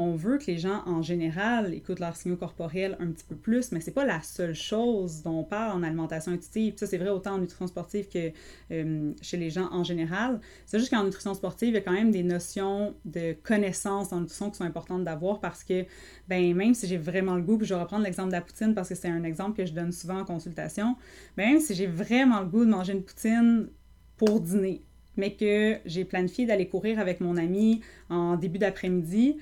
[0.00, 3.70] on veut que les gens, en général, écoutent leurs signaux corporels un petit peu plus,
[3.70, 6.72] mais c'est pas la seule chose dont on parle en alimentation intuitive.
[6.78, 8.32] Ça, c'est vrai autant en nutrition sportive que
[8.72, 10.40] euh, chez les gens en général.
[10.64, 14.22] C'est juste qu'en nutrition sportive, il y a quand même des notions de connaissance en
[14.22, 15.84] nutrition qui sont importantes d'avoir parce que,
[16.28, 18.74] ben même si j'ai vraiment le goût, puis je vais reprendre l'exemple de la poutine
[18.74, 20.96] parce que c'est un exemple que je donne souvent en consultation,
[21.36, 23.68] ben même si j'ai vraiment le goût de manger une poutine
[24.16, 24.82] pour dîner,
[25.18, 29.36] mais que j'ai planifié d'aller courir avec mon ami en début d'après-midi,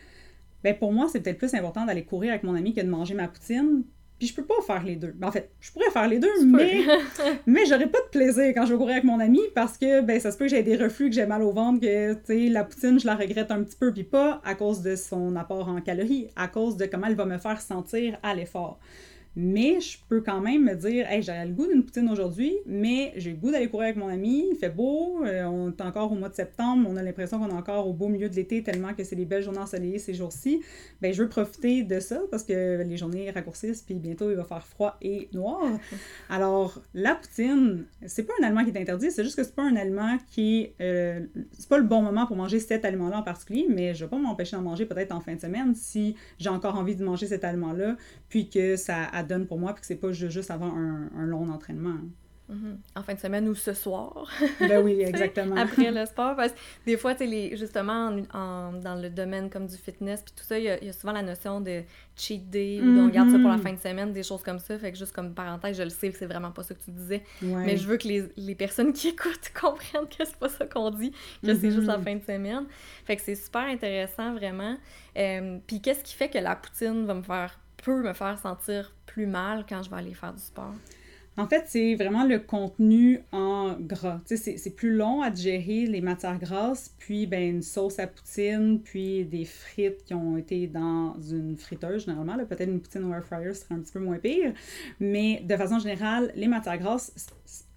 [0.64, 3.14] ben pour moi, c'est peut-être plus important d'aller courir avec mon ami que de manger
[3.14, 3.84] ma poutine.
[4.18, 5.12] Puis je peux pas faire les deux.
[5.14, 6.80] Ben, en fait, je pourrais faire les deux, mais,
[7.46, 10.18] mais j'aurais pas de plaisir quand je vais courir avec mon ami parce que ben,
[10.18, 12.98] ça se peut que j'ai des reflux, que j'ai mal au ventre, que la poutine,
[12.98, 16.28] je la regrette un petit peu, puis pas à cause de son apport en calories,
[16.34, 18.80] à cause de comment elle va me faire sentir à l'effort.
[19.40, 23.12] Mais je peux quand même me dire, hey, j'ai le goût d'une poutine aujourd'hui, mais
[23.14, 26.10] j'ai le goût d'aller courir avec mon ami, il fait beau, euh, on est encore
[26.10, 28.64] au mois de septembre, on a l'impression qu'on est encore au beau milieu de l'été
[28.64, 30.60] tellement que c'est des belles journées ensoleillées ces jours-ci.
[31.00, 34.42] Ben, je veux profiter de ça parce que les journées raccourcissent, puis bientôt il va
[34.42, 35.68] faire froid et noir.
[36.30, 39.62] Alors, la poutine, c'est pas un aliment qui est interdit, c'est juste que c'est pas
[39.62, 40.70] un aliment qui.
[40.80, 41.20] Euh,
[41.52, 44.18] c'est pas le bon moment pour manger cet aliment-là en particulier, mais je vais pas
[44.18, 47.44] m'empêcher d'en manger peut-être en fin de semaine si j'ai encore envie de manger cet
[47.44, 47.96] aliment-là,
[48.28, 51.50] puis que ça donne pour moi, puis que c'est pas juste avant un, un long
[51.50, 51.98] entraînement.
[52.50, 52.76] Mm-hmm.
[52.96, 54.26] En fin de semaine ou ce soir.
[54.58, 55.56] ben oui, exactement.
[55.56, 56.34] Après le sport.
[56.34, 60.44] Parce que des fois, sais, justement, en, dans le domaine comme du fitness, puis tout
[60.44, 61.82] ça, il y, a, souvent la notion de
[62.16, 63.62] cheat day, ou on garde ça pour la mm-hmm.
[63.62, 64.78] fin de semaine, des choses comme ça.
[64.78, 66.90] Fait que juste comme parenthèse, je le sais que c'est vraiment pas ça que tu
[66.90, 67.22] disais.
[67.42, 70.90] Mais je veux que les, les, personnes qui écoutent comprennent que c'est pas ça qu'on
[70.90, 71.12] dit,
[71.44, 72.02] que c'est juste la mm-hmm.
[72.02, 72.64] fin de semaine.
[73.04, 74.76] Fait que c'est super intéressant, vraiment.
[75.18, 78.94] Euh, puis qu'est-ce qui fait que la poutine va me faire peut me faire sentir
[79.06, 80.74] plus mal quand je vais aller faire du sport?
[81.38, 84.20] En fait, c'est vraiment le contenu en gras.
[84.24, 89.24] C'est plus long à digérer les matières grasses, puis ben, une sauce à poutine, puis
[89.24, 92.36] des frites qui ont été dans une friteuse, généralement.
[92.44, 94.52] Peut-être une poutine au air fryer serait un petit peu moins pire.
[94.98, 97.12] Mais de façon générale, les matières grasses,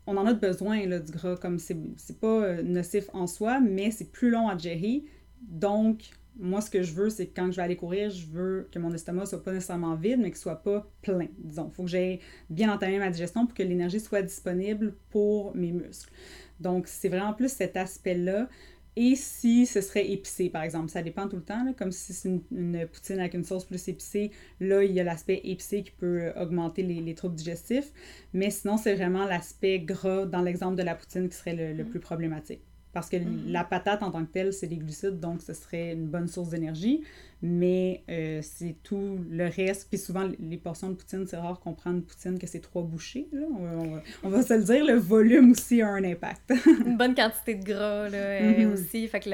[0.07, 1.35] on en a besoin du gras.
[1.35, 1.77] Comme c'est
[2.19, 5.03] pas euh, nocif en soi, mais c'est plus long à digérer.
[5.39, 8.67] Donc, moi, ce que je veux, c'est que quand je vais aller courir, je veux
[8.71, 11.67] que mon estomac soit pas nécessairement vide, mais qu'il soit pas plein, disons.
[11.71, 15.71] Il faut que j'aie bien entamé ma digestion pour que l'énergie soit disponible pour mes
[15.71, 16.11] muscles.
[16.59, 18.47] Donc, c'est vraiment plus cet aspect-là.
[18.95, 22.29] Et si ce serait épicé, par exemple, ça dépend tout le temps, comme si c'est
[22.29, 26.23] une, poutine avec une sauce plus épicée, là, il y a l'aspect épicé qui peut
[26.23, 27.91] euh, augmenter les, troubles digestifs.
[28.33, 31.83] Mais sinon, c'est vraiment l'aspect gras dans l'exemple de la poutine qui serait le, le
[31.85, 31.89] mm.
[31.89, 32.61] plus problématique.
[32.93, 33.43] Parce que mhm.
[33.47, 36.49] la patate en tant que telle, c'est des glucides, donc ce serait une bonne source
[36.49, 37.03] d'énergie.
[37.41, 39.87] Mais euh, c'est tout le reste.
[39.89, 42.83] Puis souvent, les portions de poutine, c'est rare qu'on prenne une poutine que c'est trois
[42.83, 43.27] bouchées.
[43.31, 43.45] Là.
[44.23, 46.53] On, va, se le dire, le volume aussi a un impact.
[46.85, 48.73] une bonne quantité de gras là, euh, mhm.
[48.73, 49.07] aussi.
[49.07, 49.29] Fait que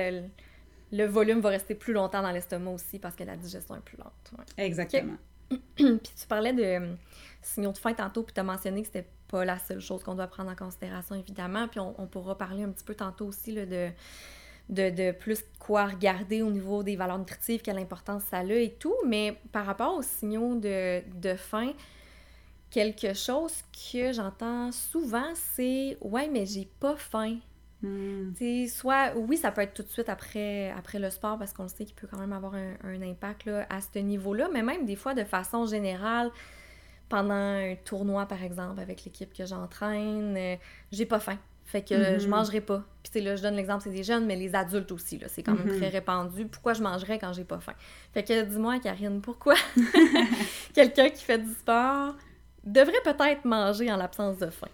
[0.91, 3.97] le, volume va rester plus longtemps dans l'estomac aussi parce que la digestion est plus
[3.97, 4.47] lente.
[4.57, 5.17] Exactement.
[5.75, 6.93] puis tu parlais de euh,
[7.41, 10.15] signaux de faim tantôt, puis tu as mentionné que c'était pas la seule chose qu'on
[10.15, 11.67] doit prendre en considération, évidemment.
[11.67, 13.89] Puis on, pourra parler un petit peu tantôt aussi là, de,
[14.69, 18.95] de, plus quoi regarder au niveau des valeurs nutritives, quelle importance ça a et tout.
[19.05, 21.73] Mais par rapport aux signaux de, de faim,
[22.69, 27.37] quelque chose que j'entends souvent, c'est Ouais, mais j'ai pas faim.
[27.83, 28.33] Hmm.
[28.67, 31.85] Soit, oui, ça peut être tout de suite après, après le sport parce qu'on sait
[31.85, 34.95] qu'il peut quand même avoir un, un impact là, à ce niveau-là, mais même des
[34.95, 36.31] fois de façon générale,
[37.09, 40.55] pendant un tournoi, par exemple, avec l'équipe que j'entraîne, euh,
[40.91, 41.37] j'ai pas faim.
[41.65, 42.29] Fait que je mhm.
[42.29, 42.83] mangerai pas.
[43.11, 45.53] Puis là, je donne l'exemple, c'est des jeunes, mais les adultes aussi, là, c'est quand
[45.53, 45.77] même mhm.
[45.77, 46.45] très répandu.
[46.45, 47.73] Pourquoi je mangerais quand j'ai pas faim?
[48.13, 49.55] Fait que dis-moi, Karine, pourquoi
[50.73, 52.15] quelqu'un qui fait du sport
[52.63, 54.69] devrait peut-être manger en l'absence de faim?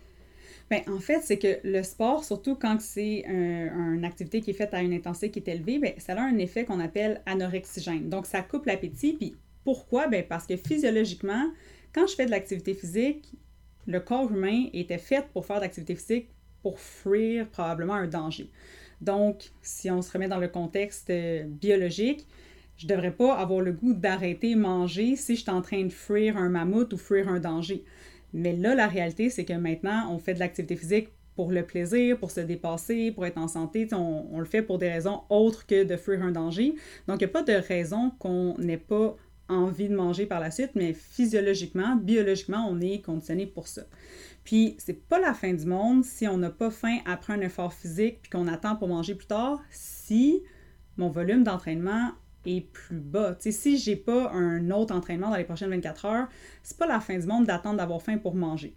[0.70, 4.74] Bien, en fait, c'est que le sport, surtout quand c'est une activité qui est faite
[4.74, 8.10] à une intensité qui est élevée, bien, ça a un effet qu'on appelle anorexigène.
[8.10, 9.14] Donc, ça coupe l'appétit.
[9.14, 10.08] Puis pourquoi?
[10.08, 11.52] Bien, parce que physiologiquement,
[11.94, 13.34] quand je fais de l'activité physique,
[13.86, 16.30] le corps humain était fait pour faire de l'activité physique
[16.62, 18.50] pour fuir probablement un danger.
[19.02, 22.26] Donc, si on se remet dans le contexte euh, biologique,
[22.78, 25.92] je ne devrais pas avoir le goût d'arrêter manger si je suis en train de
[25.92, 27.84] fuir un mammouth ou fuir un danger.
[28.34, 32.18] Mais là, la réalité, c'est que maintenant, on fait de l'activité physique pour le plaisir,
[32.18, 33.88] pour se dépasser, pour être en santé.
[33.92, 36.74] On, on, le fait pour des raisons autres que de fuir un danger.
[37.08, 39.16] Donc, il n'y a pas de raison qu'on n'ait pas
[39.50, 43.84] envie de manger par la suite, mais physiologiquement, biologiquement, on est conditionné pour ça.
[44.44, 47.74] Puis, c'est pas la fin du monde si on n'a pas faim après un effort
[47.74, 50.44] physique puis qu'on attend pour manger plus tard, si
[50.98, 52.12] mon volume d'entraînement
[52.46, 53.36] est plus bas.
[53.40, 56.28] sais, si j'ai pas un autre entraînement dans les prochaines 24 heures,
[56.62, 58.76] c'est pas la fin du monde d'attendre d'avoir faim pour manger.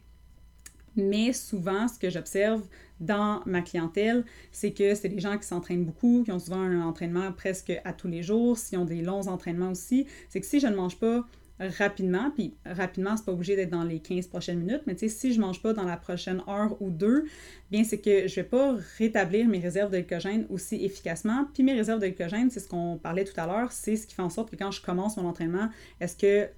[0.97, 2.63] Mais souvent, ce que j'observe
[3.01, 6.83] dans ma clientèle, c'est que c'est des gens qui s'entraînent beaucoup, qui ont souvent un
[6.83, 10.07] entraînement presque à tous les jours, s'ils ont des longs entraînements aussi.
[10.29, 11.27] C'est que si je ne mange pas
[11.59, 15.41] rapidement, puis rapidement, c'est pas obligé d'être dans les 15 prochaines minutes, mais si je
[15.41, 17.25] mange pas dans la prochaine heure ou deux,
[17.71, 21.47] bien c'est que je vais pas rétablir mes réserves de glycogène aussi efficacement.
[21.55, 24.15] Puis mes réserves de glycogène, c'est ce qu'on parlait tout à l'heure, c'est ce qui
[24.15, 26.51] fait en sorte que quand je commence mon entraînement, est-ce que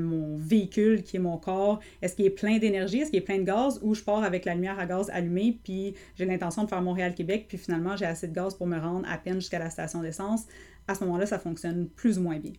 [0.00, 3.38] mon véhicule qui est mon corps, est-ce qu'il est plein d'énergie, est-ce qu'il est plein
[3.38, 6.68] de gaz ou je pars avec la lumière à gaz allumée puis j'ai l'intention de
[6.68, 9.70] faire Montréal-Québec puis finalement j'ai assez de gaz pour me rendre à peine jusqu'à la
[9.70, 10.44] station d'essence
[10.88, 12.52] à ce moment-là, ça fonctionne plus ou moins bien.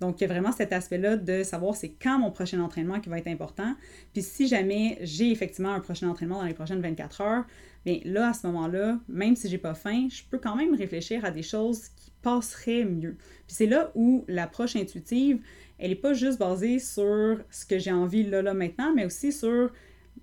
[0.00, 3.08] Donc, il y a vraiment cet aspect-là de savoir c'est quand mon prochain entraînement qui
[3.08, 3.74] va être important.
[4.12, 7.44] Puis si jamais j'ai effectivement un prochain entraînement dans les prochaines 24 heures,
[7.84, 11.24] bien là, à ce moment-là, même si j'ai pas faim, je peux quand même réfléchir
[11.24, 13.16] à des choses qui passeraient mieux.
[13.46, 15.38] Puis c'est là où l'approche intuitive,
[15.78, 19.32] elle n'est pas juste basée sur ce que j'ai envie là, là, maintenant, mais aussi
[19.32, 19.70] sur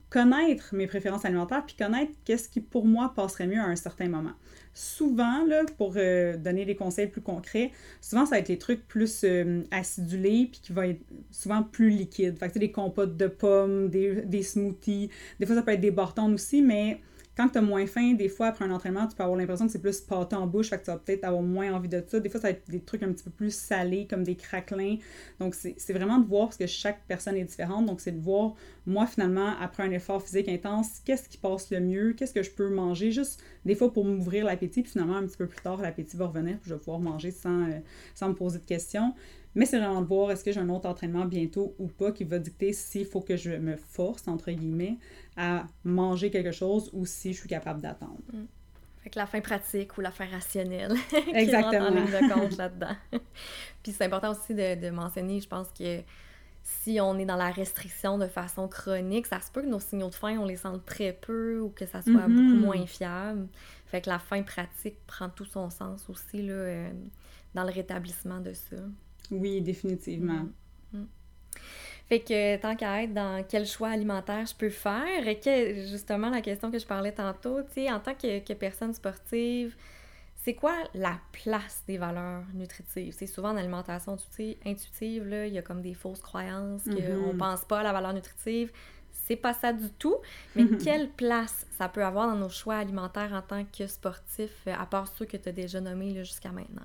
[0.10, 4.10] connaître mes préférences alimentaires, puis connaître qu'est-ce qui pour moi passerait mieux à un certain
[4.10, 4.34] moment
[4.74, 8.88] souvent, là, pour euh, donner des conseils plus concrets, souvent, ça va être les trucs
[8.88, 12.38] plus euh, acidulés, puis qui vont être souvent plus liquides.
[12.40, 15.10] Fait que, des compotes de pommes, des, des, smoothies.
[15.40, 17.00] Des fois, ça peut être des bartons aussi, mais
[17.36, 19.72] quand tu as moins faim, des fois, après un entraînement, tu peux avoir l'impression que
[19.72, 22.20] c'est plus pâté en bouche, que tu vas peut-être avoir moins envie de ça.
[22.20, 24.98] Des fois, ça va être des trucs un petit peu plus salés, comme des craquelins.
[25.40, 28.54] Donc, c'est vraiment de voir, parce que chaque personne est différente, donc c'est de voir,
[28.86, 32.52] moi, finalement, après un effort physique intense, qu'est-ce qui passe le mieux, qu'est-ce que je
[32.52, 35.82] peux manger, juste des fois pour m'ouvrir l'appétit, puis finalement, un petit peu plus tard,
[35.82, 37.80] l'appétit va revenir, puis je vais pouvoir manger sans, euh,
[38.14, 39.14] sans me poser de questions.
[39.56, 42.24] Mais c'est vraiment de voir est-ce que j'ai un autre entraînement bientôt ou pas qui
[42.24, 44.98] va dicter s'il faut que je me force, entre guillemets,
[45.38, 48.22] à manger quelque chose ou si je suis capable d'attendre.
[48.32, 48.46] Mm.
[49.04, 50.96] Fait que la fin pratique ou la fin rationnelle
[51.34, 51.86] Exactement.
[51.86, 52.96] rentre en ligne de compte là-dedans.
[53.84, 56.02] Puis c'est important aussi de, de, mentionner, je pense que
[56.64, 60.10] si on est dans la restriction de façon chronique, ça se peut que nos signaux
[60.10, 62.28] de faim, on les sente très peu ou que ça soit mm-hmm.
[62.28, 63.50] beaucoup moins fiable.
[63.88, 66.92] Fait que la fin pratique prend tout son sens aussi là, euh,
[67.54, 68.78] dans le rétablissement de ça.
[69.32, 70.48] Oui, définitivement.
[70.92, 70.98] Mm.
[71.00, 71.08] Mm.
[72.10, 76.30] Fait que tant qu'à être dans quel choix alimentaire je peux faire, et que justement
[76.30, 79.76] la question que je parlais tantôt, tu sais, en tant que, personne sportive,
[80.36, 83.14] c'est quoi la place des valeurs nutritives?
[83.18, 84.18] C'est souvent en alimentation
[84.66, 87.38] intuitive, là, il y a comme des fausses croyances qu'on mm-hmm.
[87.38, 88.72] pense pas à la valeur nutritive.
[89.10, 90.18] C'est pas ça du tout,
[90.56, 94.86] mais quelle place ça peut avoir dans nos choix alimentaires en tant que sportif, à
[94.86, 96.84] part ceux que tu as déjà nommés jusqu'à maintenant?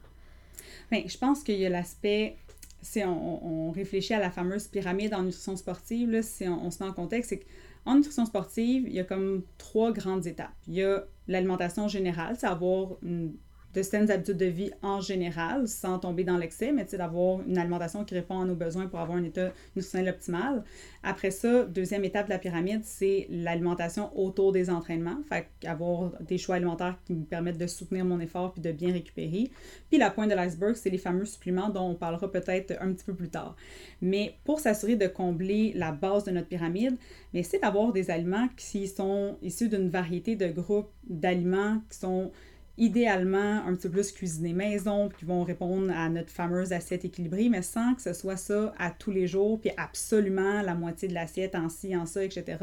[0.90, 2.36] Bien, je pense qu'il y a l'aspect,
[2.82, 6.88] si on, réfléchit à la fameuse pyramide en nutrition sportive, là, si on, se met
[6.88, 7.40] en contexte, c'est
[7.84, 10.54] qu'en nutrition sportive, il y a comme trois grandes étapes.
[10.66, 13.34] Il y a l'alimentation générale, c'est avoir une
[13.74, 18.04] de saines habitudes de vie en général, sans tomber dans l'excès, mais d'avoir une alimentation
[18.04, 20.64] qui répond à nos besoins pour avoir un état nutritionnel optimal.
[21.02, 26.38] Après ça, deuxième étape de la pyramide, c'est l'alimentation autour des entraînements, fait avoir des
[26.38, 29.50] choix alimentaires qui me permettent de soutenir mon effort puis de bien récupérer.
[29.90, 33.04] Puis la pointe de l'iceberg, c'est les fameux suppléments dont on parlera peut-être un petit
[33.04, 33.54] peu plus tard.
[34.00, 36.96] Mais pour s'assurer de combler la base de notre pyramide,
[37.42, 42.30] c'est d'avoir des aliments qui sont issus d'une variété de groupes d'aliments qui sont
[42.78, 47.48] idéalement un petit peu plus cuisinés maison, qui vont répondre à notre fameuse assiette équilibrée,
[47.48, 51.14] mais sans que ce soit ça à tous les jours, puis absolument la moitié de
[51.14, 52.58] l'assiette en ci, en ça, etc.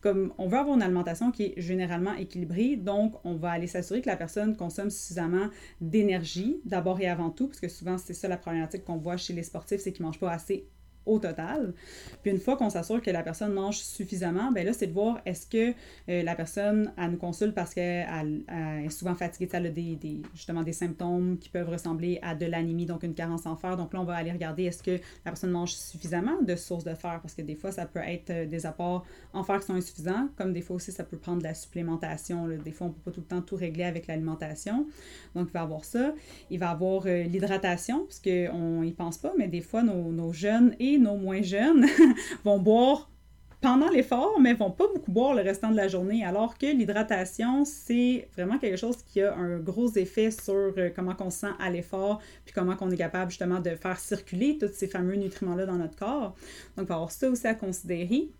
[0.00, 4.00] Comme on veut avoir une alimentation qui est généralement équilibrée, donc on va aller s'assurer
[4.00, 5.48] que la personne consomme suffisamment
[5.80, 9.34] d'énergie, d'abord et avant tout, parce que souvent c'est ça la problématique qu'on voit chez
[9.34, 10.66] les sportifs, c'est qu'ils ne mangent pas assez
[11.06, 11.72] au total.
[12.22, 15.20] Puis une fois qu'on s'assure que la personne mange suffisamment, ben là, c'est de voir
[15.24, 15.74] est-ce que
[16.08, 18.42] euh, la personne, elle nous consulte parce qu'elle
[18.84, 22.86] est souvent fatiguée, elle a des, justement des symptômes qui peuvent ressembler à de l'anémie,
[22.86, 23.76] donc une carence en fer.
[23.76, 26.94] Donc là, on va aller regarder est-ce que la personne mange suffisamment de sources de
[26.94, 29.74] fer, parce que des fois, ça peut être euh, des apports en fer qui sont
[29.74, 32.48] insuffisants, comme des fois aussi, ça peut prendre de la supplémentation.
[32.48, 34.86] Des fois, on ne peut pas tout le temps tout régler avec l'alimentation.
[35.34, 36.12] Donc, il va avoir ça.
[36.50, 40.32] Il va avoir euh, l'hydratation, parce qu'on n'y pense pas, mais des fois, nos, nos
[40.32, 41.86] jeunes et nos moins jeunes
[42.44, 43.10] vont boire
[43.60, 47.64] pendant l'effort, mais vont pas beaucoup boire le restant de la journée, alors que l'hydratation,
[47.64, 51.52] c'est vraiment quelque chose qui a un gros effet sur euh, comment on se sent
[51.58, 55.66] à l'effort, puis comment on est capable justement de faire circuler tous ces fameux nutriments-là
[55.66, 56.34] dans notre corps.
[56.76, 58.30] Donc, il va y avoir ça aussi à considérer.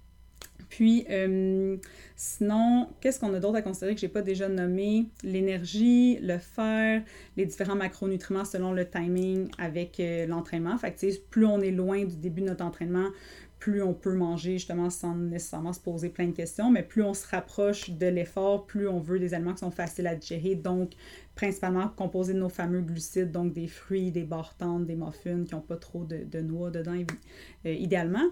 [0.71, 1.77] Puis, euh,
[2.17, 5.07] sinon, qu'est-ce qu'on a d'autre à considérer que je n'ai pas déjà nommé?
[5.25, 7.03] L'énergie, le fer,
[7.37, 10.79] les différents macronutriments selon le timing avec euh, l'entraînement.
[10.79, 13.09] Fait que, plus on est loin du début de notre entraînement,
[13.59, 17.15] plus on peut manger justement sans nécessairement se poser plein de questions, mais plus on
[17.15, 20.93] se rapproche de l'effort, plus on veut des aliments qui sont faciles à digérer, donc
[21.35, 25.61] principalement composés de nos fameux glucides, donc des fruits, des barres des muffins qui n'ont
[25.61, 26.97] pas trop de, noix dedans,
[27.67, 28.31] euh, idéalement.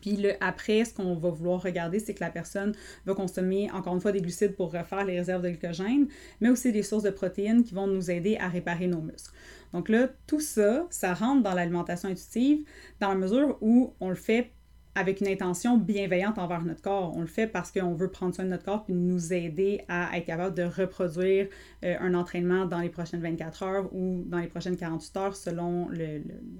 [0.00, 2.74] Puis le après, ce qu'on va vouloir regarder, c'est que la personne
[3.06, 6.08] va consommer encore une fois des glucides pour refaire les réserves de glycogène,
[6.40, 9.32] mais aussi des sources de protéines qui vont nous aider à réparer nos muscles.
[9.72, 12.64] Donc là, tout ça, ça rentre dans l'alimentation intuitive
[13.00, 14.50] dans la mesure où on le fait
[14.94, 17.16] avec une intention bienveillante envers notre corps.
[17.16, 20.16] On le fait parce qu'on veut prendre soin de notre corps et nous aider à
[20.18, 21.48] être capable de reproduire
[21.84, 25.88] euh, un entraînement dans les prochaines 24 heures ou dans les prochaines 48 heures selon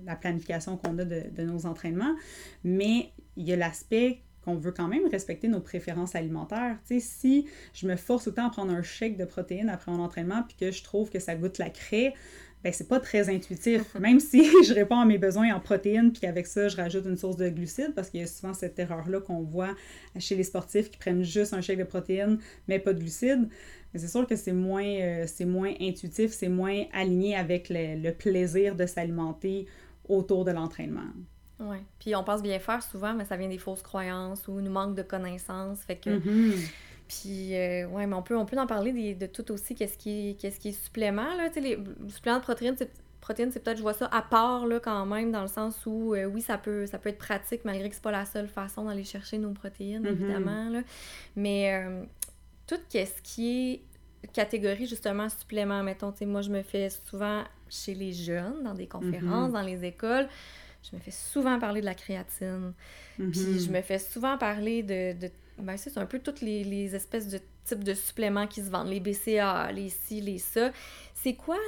[0.04, 2.14] la planification qu'on a de, nos entraînements.
[2.64, 6.78] Mais il y a l'aspect qu'on veut quand même respecter nos préférences alimentaires.
[6.86, 10.42] Tu si je me force autant à prendre un shake de protéines après mon entraînement
[10.42, 12.14] puis que je trouve que ça goûte la craie,
[12.62, 13.94] ben c'est pas très intuitif.
[13.96, 17.16] Même si je réponds à mes besoins en protéines, puis qu'avec ça, je rajoute une
[17.16, 19.74] source de glucides, parce qu'il y a souvent cette erreur-là qu'on voit
[20.18, 22.38] chez les sportifs qui prennent juste un shake de protéines,
[22.68, 23.48] mais pas de glucides.
[23.92, 28.10] Mais c'est sûr que c'est moins, euh, c'est moins intuitif, c'est moins aligné avec le,
[28.12, 29.66] plaisir de s'alimenter
[30.08, 31.10] autour de l'entraînement.
[31.60, 31.76] Oui.
[31.98, 34.96] Puis on pense bien faire souvent, mais ça vient des fausses croyances ou nous manque
[34.96, 35.80] de connaissances.
[35.80, 36.10] Fait que.
[36.10, 36.70] Mm-hmm.
[37.20, 40.36] Puis, euh, ouais, mais on peut, on peut en parler de tout aussi, qu'est-ce qui,
[40.40, 41.48] qu'est-ce qui est supplément, là.
[41.48, 42.90] Tu sais, les suppléments de protéines, c'est,
[43.20, 46.14] protéines, c'est peut-être, je vois ça à part, là, quand même, dans le sens où,
[46.14, 48.84] euh, oui, ça peut, ça peut être pratique, malgré que c'est pas la seule façon
[48.84, 50.12] d'aller chercher nos protéines, mm-hmm.
[50.12, 50.80] évidemment, là.
[51.36, 52.02] Mais euh,
[52.66, 57.42] tout ce qui est catégorie, justement, supplément, mettons, tu sais, moi, je me fais souvent
[57.68, 59.52] chez les jeunes, dans des conférences, mm-hmm.
[59.52, 60.28] dans les écoles,
[60.90, 62.72] je me fais souvent parler de la créatine.
[63.16, 65.30] Puis je me fais souvent parler de, de
[65.62, 69.00] ben, c'est un peu toutes les, espèces de types de suppléments qui se vendent, les
[69.00, 70.70] BCA, les ci, les ça.
[71.14, 71.58] C'est quoi,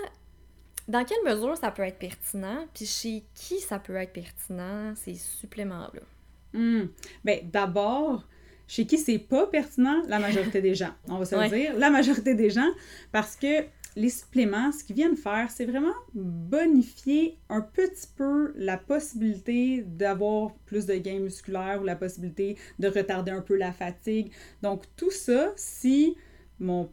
[0.88, 5.14] dans quelle mesure ça peut être pertinent, puis chez qui ça peut être pertinent, ces
[5.14, 6.02] suppléments-là?
[7.24, 8.26] Bien, d'abord,
[8.66, 10.92] chez qui c'est pas pertinent, la majorité des gens.
[11.08, 12.70] On va se le dire, la majorité des gens,
[13.12, 13.64] parce que
[13.96, 20.52] les suppléments, ce qu'ils viennent faire, c'est vraiment bonifier un petit peu la possibilité d'avoir
[20.66, 24.32] plus de gains musculaires ou la possibilité de retarder un peu la fatigue.
[24.62, 26.16] Donc tout ça, si
[26.58, 26.90] mon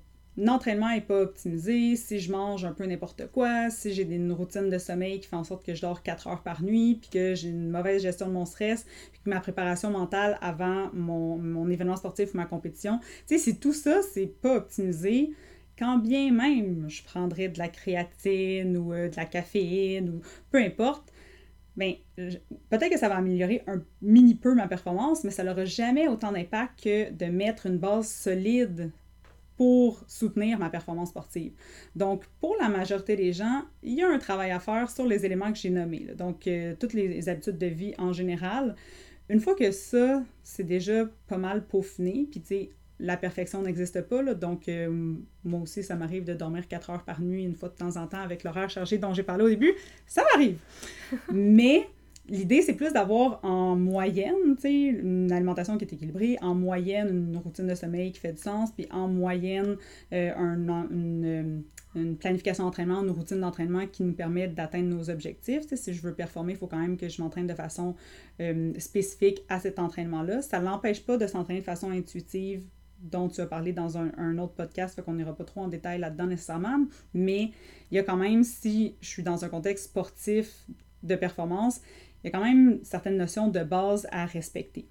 [0.48, 4.70] entraînement n'est pas optimisé, si je mange un peu n'importe quoi, si j'ai une routine
[4.70, 7.36] de sommeil qui fait en sorte que je dors 4 heures par nuit, puis que
[7.36, 11.96] j'ai une mauvaise gestion de mon stress, puis que ma préparation mentale avant mon, événement
[11.96, 15.32] sportif ou ma compétition, tu sais, si tout ça, c'est pas optimisé,
[15.82, 20.22] quand bien même je prendrais de la créatine ou euh, de la caféine ou
[20.52, 21.12] peu importe,
[21.76, 26.08] ben, peut-être que ça va améliorer un mini peu ma performance, mais ça n'aura jamais
[26.08, 28.92] autant d'impact que de mettre une base solide
[29.58, 31.54] pour soutenir ma performance sportive.
[31.96, 35.26] Donc, pour la majorité des gens, il y a un travail à faire sur les
[35.26, 36.08] éléments que j'ai nommés.
[36.16, 38.76] Donc, euh, toutes les habitudes de vie en général.
[39.30, 42.70] Une fois que ça, c'est déjà pas mal peaufiné, puis tu sais,
[43.02, 44.24] la perfection n'existe pas.
[44.34, 47.76] donc, euh, moi aussi, ça m'arrive de dormir 4 heures par nuit une fois de
[47.76, 49.74] temps en temps avec l'horaire chargé dont j'ai parlé au début.
[50.06, 50.60] Ça m'arrive.
[51.34, 51.88] Mais
[52.30, 57.68] l'idée, c'est plus d'avoir en moyenne, une alimentation qui est équilibrée, en moyenne, une routine
[57.68, 59.78] de sommeil qui fait du sens, puis en moyenne,
[60.14, 61.64] euh, une,
[61.96, 65.64] une, planification d'entraînement, une routine d'entraînement qui nous permet d'atteindre nos objectifs.
[65.74, 67.96] si je veux performer, il faut quand même que je m'entraîne de façon
[68.40, 70.42] euh, spécifique à cet entraînement-là.
[70.44, 72.64] Ça ne l'empêche pas de s'entraîner de façon intuitive
[73.02, 76.00] dont tu as parlé dans un, autre podcast, fait qu'on n'ira pas trop en détail
[76.00, 77.52] là-dedans nécessairement, mais
[77.92, 80.66] il y a quand même, si je suis dans un contexte sportif
[81.04, 81.82] de performance,
[82.24, 84.88] il y a quand même certaines notions de base à respecter.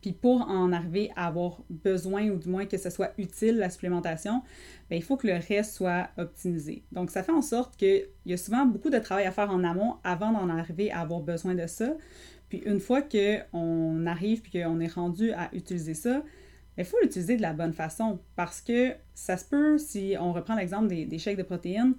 [0.00, 3.70] Puis pour en arriver à avoir besoin ou du moins que ce soit utile, la
[3.70, 4.42] supplémentation,
[4.88, 6.84] bien, il faut que le reste soit optimisé.
[6.92, 9.62] Donc ça fait en sorte qu'il y a souvent beaucoup de travail à faire en
[9.64, 11.94] amont avant d'en arriver à avoir besoin de ça.
[12.48, 16.22] Puis une fois qu'on arrive puis qu'on est rendu à utiliser ça,
[16.78, 20.54] il faut l'utiliser de la bonne façon parce que ça se peut, si on reprend
[20.54, 21.94] l'exemple des, des shakes de protéines,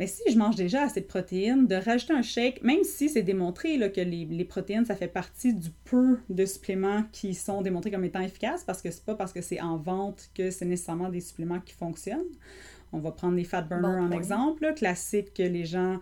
[0.00, 3.22] mais si je mange déjà assez de protéines, de rajouter un shake, même si c'est
[3.22, 7.90] démontré là, que les, protéines, ça fait partie du peu de suppléments qui sont démontrés
[7.90, 11.10] comme étant efficaces, parce que c'est pas parce que c'est en vente que c'est nécessairement
[11.10, 12.24] des suppléments qui fonctionnent.
[12.94, 15.98] On va prendre les fat burners en exemple, classique que les gens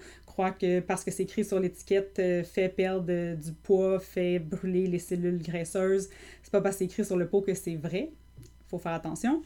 [0.58, 4.98] que parce que c'est écrit sur l'étiquette euh, fait perdre du poids, fait brûler les
[4.98, 6.08] cellules graisseuses.
[6.42, 8.10] C'est pas parce que c'est écrit sur le pot que c'est vrai.
[8.40, 9.42] Il faut faire attention.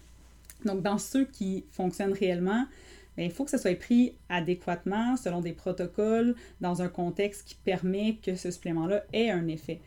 [0.65, 2.67] Donc, dans ceux qui fonctionnent réellement,
[3.17, 7.55] ben, il faut que ça soit pris adéquatement, selon des protocoles, dans un contexte qui
[7.57, 9.81] permet que ce supplément-là ait un effet.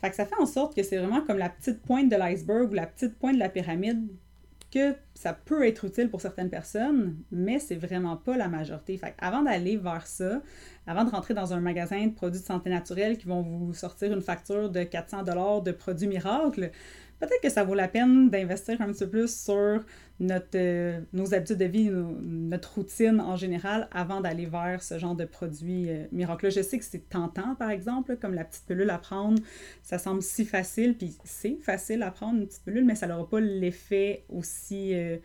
[0.00, 2.70] Fait que ça fait en sorte que c'est vraiment comme la petite pointe de l'iceberg
[2.70, 4.06] ou la petite pointe de la pyramide
[4.70, 9.00] que ça peut être utile pour certaines personnes, mais c'est vraiment pas la majorité.
[9.18, 10.40] Avant d'aller vers ça,
[10.86, 14.12] avant de rentrer dans un magasin de produits de santé naturelle qui vont vous sortir
[14.12, 16.70] une facture de 400 dollars de produits miracles,
[17.20, 19.84] peut-être que ça vaut la peine d'investir un petit peu plus sur
[20.54, 21.90] euh, nos habitudes de vie,
[22.22, 26.06] notre routine en général, avant d'aller vers ce genre de produit euh.
[26.42, 29.40] Je sais que c'est tentant, par exemple, comme la petite pilule à prendre,
[29.82, 33.28] ça semble si facile, puis c'est facile à prendre une petite pilule, mais ça n'aura
[33.28, 35.16] pas l'effet aussi euh,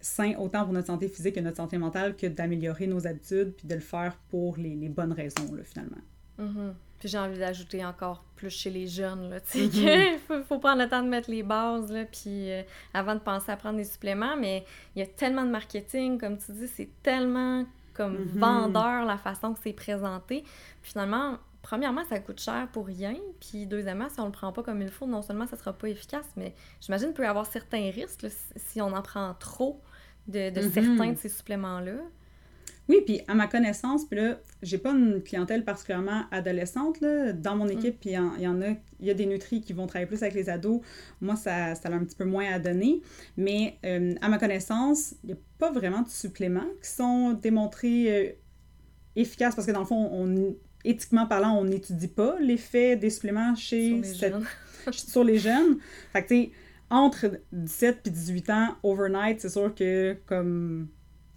[0.00, 3.66] sain autant pour notre santé physique que notre santé mentale que d'améliorer nos habitudes, puis
[3.66, 5.96] de le faire pour les, les bonnes raisons, là, finalement.
[6.38, 6.72] Mm-hmm.
[6.98, 10.58] Puis j'ai envie d'ajouter encore plus chez les jeunes, là, tu sais, mm faut, faut,
[10.58, 12.62] prendre le temps de mettre les bases, là, puis euh,
[12.94, 16.38] avant de penser à prendre des suppléments, mais il y a tellement de marketing, comme
[16.38, 18.38] tu dis, c'est tellement comme mm-hmm.
[18.38, 20.44] vendeur la façon que c'est présenté.
[20.82, 24.80] finalement, premièrement, ça coûte cher pour rien, puis deuxièmement, si on le prend pas comme
[24.80, 27.90] il faut, non seulement ça sera pas efficace, mais j'imagine qu'il peut y avoir certains
[27.90, 28.26] risques
[28.56, 29.80] si on en prend trop
[30.28, 30.72] de, de mm-hmm.
[30.72, 31.94] certains de ces suppléments-là.
[32.88, 37.32] Oui, puis à ma connaissance, puis là, j'ai pas une clientèle particulièrement adolescente, là.
[37.32, 37.72] Dans mon mm.
[37.72, 38.68] équipe, puis il y, en a,
[39.00, 40.80] il y a des nutris qui vont travailler plus avec les ados.
[41.20, 43.02] Moi, ça, ça a un petit peu moins à donner.
[43.36, 48.10] Mais euh, à ma connaissance, il n'y a pas vraiment de suppléments qui sont démontrés
[48.10, 48.32] euh,
[49.16, 53.54] efficaces parce que dans le fond, on, éthiquement parlant, on n'étudie pas l'effet des suppléments
[53.54, 54.46] chez sur les, jeunes.
[54.92, 55.78] sur les jeunes.
[56.14, 56.50] Fait que, tu sais,
[56.88, 60.88] entre 17 et 18 ans, overnight, c'est sûr que, comme,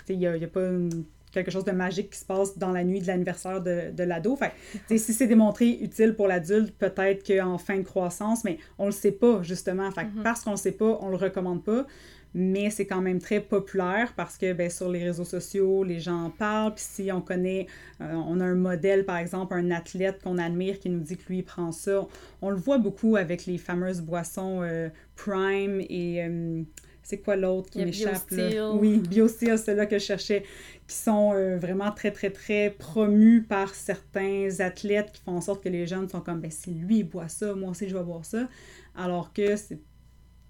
[0.07, 2.83] il n'y a, a, pas une quelque chose de magique qui se passe dans la
[2.83, 4.35] nuit de l'anniversaire de, de l'ado.
[4.35, 4.51] Fait
[4.87, 9.11] si c'est démontré utile pour l'adulte, peut-être qu'en fin de croissance, mais on le sait
[9.11, 9.89] pas, justement.
[9.91, 10.23] Fait mm-hmm.
[10.23, 11.85] parce qu'on le sait pas, on le recommande pas.
[12.33, 16.25] Mais c'est quand même très populaire parce que ben, sur les réseaux sociaux, les gens
[16.25, 16.73] en parlent.
[16.73, 17.67] Puis si on connaît,
[17.99, 21.27] euh, on a un modèle, par exemple, un athlète qu'on admire qui nous dit que
[21.27, 22.07] lui, il prend ça,
[22.41, 26.23] on le voit beaucoup avec les fameuses boissons euh, Prime et...
[26.23, 26.63] Euh,
[27.11, 28.71] c'est quoi l'autre qui m'échappe là?
[28.71, 30.45] Oui, BioSteel, c'est là que je cherchais,
[30.87, 35.61] qui sont euh, vraiment très, très, très promus par certains athlètes qui font en sorte
[35.61, 38.03] que les jeunes sont comme, ben si lui il boit ça, moi aussi je vais
[38.03, 38.47] boire ça,
[38.95, 39.81] alors que c'est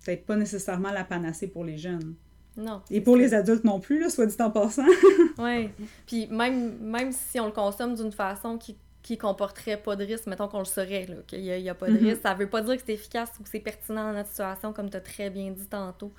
[0.05, 2.13] peut-être pas nécessairement la panacée pour les jeunes.
[2.55, 2.83] Non.
[2.91, 4.85] Et pour les adultes non plus, là, soit dit en passant.
[5.39, 5.69] oui.
[6.05, 10.27] Puis même, même si on le consomme d'une façon qui qui comporterait pas de risque,
[10.27, 12.05] mettons qu'on le saurait, qu'il n'y a, pas de mm-hmm.
[12.05, 12.21] risque.
[12.21, 14.89] Ça veut pas dire que c'est efficace ou que c'est pertinent dans notre situation, comme
[14.89, 16.13] tu as très bien dit tantôt.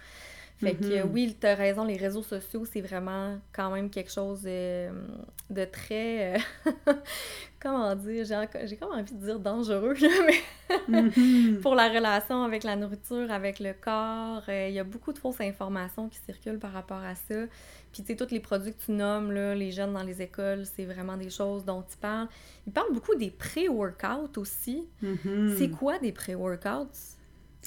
[0.62, 1.10] Fait que mm-hmm.
[1.12, 4.88] oui, tu as raison, les réseaux sociaux, c'est vraiment quand même quelque chose de,
[5.50, 6.36] de très.
[6.36, 6.92] Euh,
[7.60, 8.24] comment dire
[8.64, 11.58] J'ai comme envie de dire dangereux, mais mm-hmm.
[11.62, 15.18] pour la relation avec la nourriture, avec le corps, euh, il y a beaucoup de
[15.18, 17.34] fausses informations qui circulent par rapport à ça.
[17.92, 20.64] Puis, tu sais, tous les produits que tu nommes, là, les jeunes dans les écoles,
[20.64, 22.28] c'est vraiment des choses dont ils parlent.
[22.68, 24.86] Ils parlent beaucoup des pré-workouts aussi.
[25.02, 25.58] Mm-hmm.
[25.58, 27.18] C'est quoi des pré-workouts?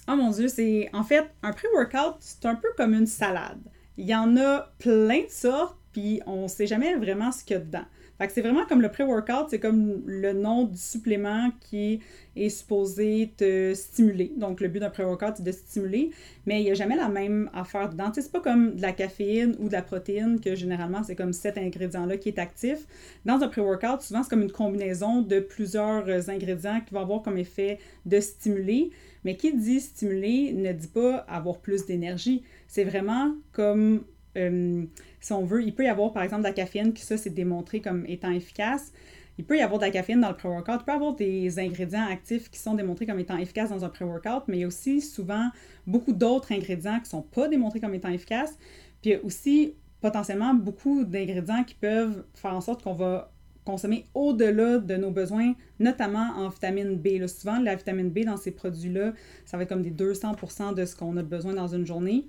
[0.07, 0.89] Oh mon Dieu, c'est.
[0.93, 3.61] En fait, un pré-workout, c'est un peu comme une salade.
[3.97, 7.57] Il y en a plein de sortes, puis on sait jamais vraiment ce qu'il y
[7.57, 7.85] a dedans.
[8.17, 11.99] Fait que c'est vraiment comme le pré-workout, c'est comme le nom du supplément qui
[12.35, 14.31] est supposé te stimuler.
[14.37, 16.11] Donc, le but d'un pré-workout, c'est de stimuler,
[16.45, 18.11] mais il n'y a jamais la même affaire dedans.
[18.13, 21.57] c'est pas comme de la caféine ou de la protéine, que généralement, c'est comme cet
[21.57, 22.85] ingrédient-là qui est actif.
[23.25, 27.37] Dans un pré-workout, souvent, c'est comme une combinaison de plusieurs ingrédients qui vont avoir comme
[27.37, 28.91] effet de stimuler.
[29.25, 32.43] Mais qui dit stimuler ne dit pas avoir plus d'énergie.
[32.67, 34.03] C'est vraiment comme
[34.37, 34.83] euh,
[35.19, 37.29] si on veut, il peut y avoir par exemple de la caféine, qui ça c'est
[37.29, 38.91] démontré comme étant efficace.
[39.37, 41.59] Il peut y avoir de la caféine dans le pré-workout, il peut y avoir des
[41.59, 44.67] ingrédients actifs qui sont démontrés comme étant efficaces dans un pré-workout, mais il y a
[44.67, 45.49] aussi souvent
[45.85, 48.57] beaucoup d'autres ingrédients qui ne sont pas démontrés comme étant efficaces.
[49.01, 53.31] Puis il y a aussi potentiellement beaucoup d'ingrédients qui peuvent faire en sorte qu'on va
[53.65, 57.25] consommer au-delà de nos besoins, notamment en vitamine B.
[57.27, 59.13] souvent, la vitamine B dans ces produits-là,
[59.43, 62.27] ça va être comme des 200% de ce qu'on a besoin dans une journée.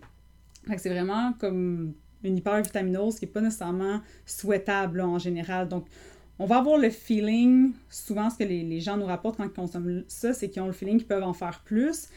[0.77, 1.95] C'est vraiment comme
[2.25, 5.69] une hypervitaminose qui n'est pas nécessairement souhaitable en général.
[5.69, 5.87] Donc,
[6.39, 10.05] on va avoir le feeling, souvent ce que les, gens nous rapportent quand ils consomment
[10.09, 12.09] ça, c'est qu'ils ont le feeling qu'ils peuvent en faire plus.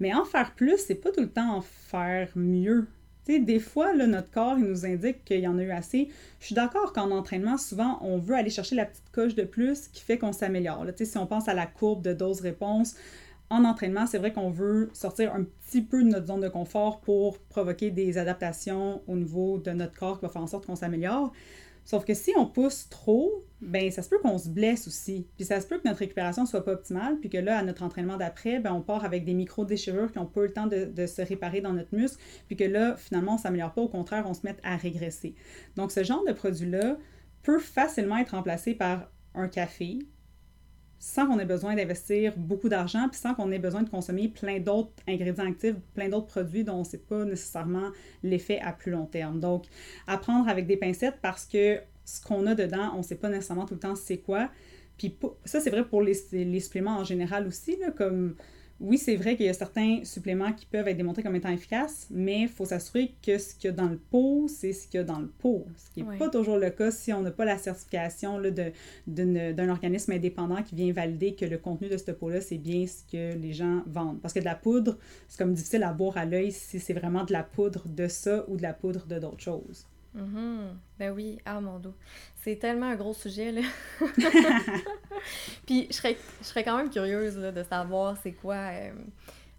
[0.00, 2.86] Mais en faire plus, c'est pas tout le temps en faire mieux.
[3.24, 6.08] sais, des fois, là, notre corps il nous indique qu'il y en a eu assez.
[6.40, 9.88] Je suis d'accord qu'en entraînement, souvent, on veut aller chercher la petite coche de plus
[9.88, 10.86] qui fait qu'on s'améliore.
[10.96, 12.94] Si on pense à la courbe de dose-réponse,
[13.50, 17.00] en entraînement, c'est vrai qu'on veut sortir un petit peu de notre zone de confort
[17.00, 20.76] pour provoquer des adaptations au niveau de notre corps qui va faire en sorte qu'on
[20.76, 21.32] s'améliore.
[21.86, 25.28] Sauf que si on pousse trop, ben ça se peut qu'on se blesse aussi.
[25.36, 27.84] Puis ça se peut que notre récupération soit pas optimale, puis que là, à notre
[27.84, 31.06] entraînement d'après, ben on part avec des micro-déchirures qui n'ont pas eu le temps de,
[31.06, 34.34] se réparer dans notre muscle, puis que là, finalement, on s'améliore pas, au contraire, on
[34.34, 35.36] se met à régresser.
[35.76, 36.96] Donc ce genre de produit-là
[37.44, 40.00] peut facilement être remplacé par un café,
[40.98, 44.60] sans qu'on ait besoin d'investir beaucoup d'argent, puis sans qu'on ait besoin de consommer plein
[44.60, 47.90] d'autres ingrédients actifs, plein d'autres produits dont on ne sait pas nécessairement
[48.22, 49.40] l'effet à plus long terme.
[49.40, 49.64] Donc,
[50.06, 53.66] apprendre avec des pincettes parce que ce qu'on a dedans, on ne sait pas nécessairement
[53.66, 54.50] tout le temps c'est quoi.
[54.96, 58.34] Puis ça, c'est vrai pour les, les, suppléments en général aussi, comme
[58.78, 62.06] oui, c'est vrai qu'il y a certains suppléments qui peuvent être démontrés comme étant efficaces,
[62.10, 64.98] mais il faut s'assurer que ce qu'il y a dans le pot, c'est ce qu'il
[64.98, 65.66] y a dans le pot.
[65.76, 68.40] Ce qui n'est pas toujours le cas si on n'a pas la certification
[69.06, 73.02] d'un organisme indépendant qui vient valider que le contenu de ce pot-là, c'est bien ce
[73.10, 74.20] que les gens vendent.
[74.20, 77.24] Parce que de la poudre, c'est comme difficile à boire à l'œil si c'est vraiment
[77.24, 79.86] de la poudre de ça ou de la poudre de d'autres choses.
[80.16, 81.94] Mm Ben oui, ah mon dos.
[82.46, 83.62] C'est tellement un gros sujet, là.
[85.66, 88.92] Puis je serais, je serais quand même curieuse de savoir c'est quoi euh,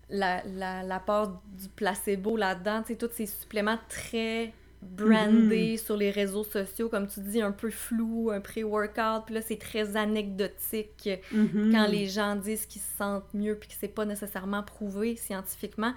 [0.10, 2.84] la, la, la, part du placebo là-dedans.
[2.84, 5.86] Tu sais, tous ces suppléments très brandés mm-hmm.
[5.86, 9.26] sur les réseaux sociaux, comme tu dis, un peu flou, un pré-workout.
[9.26, 11.72] Puis là, c'est très anecdotique mm-hmm.
[11.74, 15.94] quand les gens disent qu'ils se sentent mieux puis que c'est pas nécessairement prouvé scientifiquement.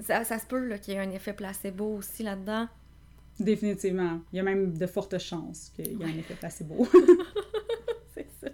[0.00, 2.66] Ça, ça se peut qu'il y ait un effet placebo aussi là-dedans.
[3.38, 4.20] Définitivement.
[4.32, 6.86] Il y a même de fortes chances qu'il y ait un effet placebo.
[8.14, 8.48] c'est ça.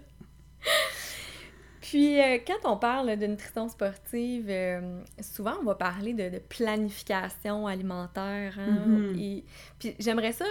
[1.81, 7.67] Puis, euh, quand on parle de nutrition sportive, euh, souvent on va parler de, planification
[7.67, 8.57] alimentaire.
[8.57, 9.19] Hein, mm-hmm.
[9.19, 9.45] et,
[9.79, 10.45] puis, j'aimerais ça,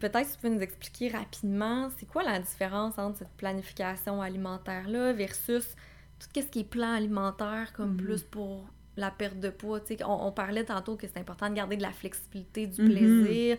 [0.00, 5.12] peut-être si tu peux nous expliquer rapidement, c'est quoi la différence entre cette planification alimentaire-là
[5.12, 5.74] versus
[6.18, 8.04] tout ce qui est plan alimentaire, comme mm-hmm.
[8.04, 8.66] plus pour
[8.96, 9.80] la perte de poids.
[10.04, 12.90] On, on, parlait tantôt que c'est important de garder de la flexibilité, du mm-hmm.
[12.90, 13.58] plaisir.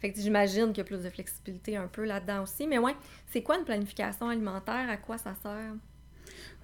[0.00, 2.66] Fait que j'imagine qu'il y a plus de flexibilité un peu là-dedans aussi.
[2.66, 2.96] Mais ouais,
[3.30, 4.88] c'est quoi une planification alimentaire?
[4.88, 5.74] À quoi ça sert?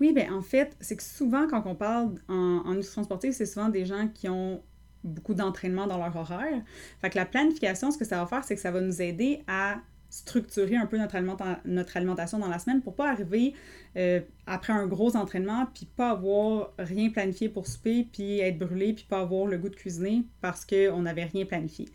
[0.01, 3.47] Oui, bien en fait, c'est que souvent quand on parle en, en nutrition sportive, c'est
[3.47, 4.63] souvent des gens qui ont
[5.05, 6.63] beaucoup d'entraînement dans leur horaire.
[7.01, 9.43] Fait que la planification, ce que ça va faire, c'est que ça va nous aider
[9.47, 9.79] à
[10.11, 13.55] structurer un peu notre, alimentation dans la semaine pour pas arriver
[13.97, 18.95] euh, après un gros entraînement puis pas avoir rien planifié pour souper puis être brûlé
[18.95, 21.89] puis pas avoir le goût de cuisiner parce qu'on n'avait rien planifié.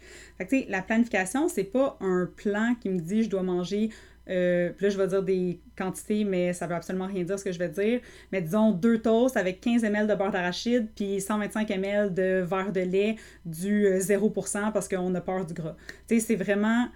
[0.70, 3.90] La planification, c'est pas un plan qui me dit je dois manger
[4.30, 7.44] euh, puis là, je vais dire des quantités, mais ça veut absolument rien dire ce
[7.44, 8.00] que je vais dire.
[8.32, 12.72] Mais disons deux toasts avec 15 ml de beurre d'arachide puis 125 ml de verre
[12.72, 15.76] de lait du 0% euh, parce qu'on a peur du gras.
[16.08, 16.88] Tu sais, c'est vraiment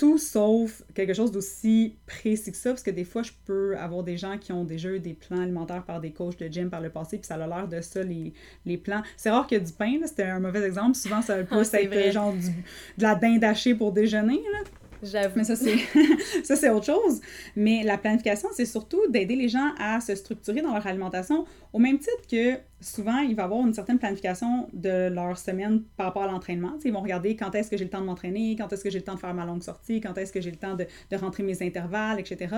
[0.00, 4.02] tout sauf quelque chose d'aussi précis que ça, parce que des fois, je peux avoir
[4.02, 6.80] des gens qui ont déjà eu des plans alimentaires par des coachs de gym par
[6.80, 8.32] le passé, puis ça a l'air de ça, les,
[8.64, 9.02] les plans.
[9.18, 10.96] C'est rare qu'il y ait du pain, c'était un mauvais exemple.
[10.96, 14.42] Souvent, ça va ah, plus être genre du, de la dinde hachée pour déjeuner.
[14.52, 14.60] Là.
[15.02, 15.34] J'avoue.
[15.36, 17.20] Mais ça, c'est, autre chose.
[17.56, 21.78] Mais la planification, c'est surtout d'aider les gens à se structurer dans leur alimentation, au
[21.78, 26.06] même titre que souvent, il va y avoir une certaine planification de leur semaine par
[26.06, 26.76] rapport à l'entraînement.
[26.84, 28.98] ils vont regarder quand est-ce que j'ai le temps de m'entraîner, quand est-ce que j'ai
[28.98, 31.16] le temps de faire ma longue sortie, quand est-ce que j'ai le temps de, de
[31.16, 32.54] rentrer mes intervalles, etc.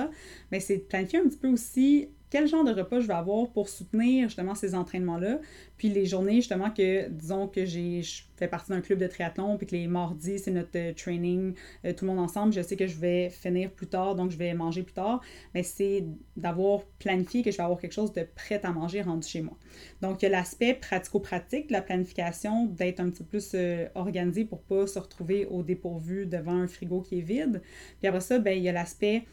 [0.51, 3.69] Mais c'est planifier un petit peu aussi quel genre de repas je vais avoir pour
[3.69, 5.39] soutenir justement ces entraînements-là.
[5.77, 9.59] Puis les journées justement que, disons que j'ai, je fais partie d'un club de triathlon,
[9.59, 11.53] puis que les mardis, c'est notre euh, training,
[11.85, 14.39] euh, tout le monde ensemble, je sais que je vais finir plus tard, donc je
[14.39, 15.21] vais manger plus tard.
[15.53, 19.29] Mais c'est d'avoir planifié que je vais avoir quelque chose de prêt à manger rendu
[19.29, 19.59] chez moi.
[20.01, 23.89] Donc il y a l'aspect pratico-pratique de la planification, d'être un petit peu plus euh,
[23.95, 27.61] organisé pour pas se retrouver au dépourvu devant un frigo qui est vide.
[28.01, 29.25] Puis après ça, ben, il y a l'aspect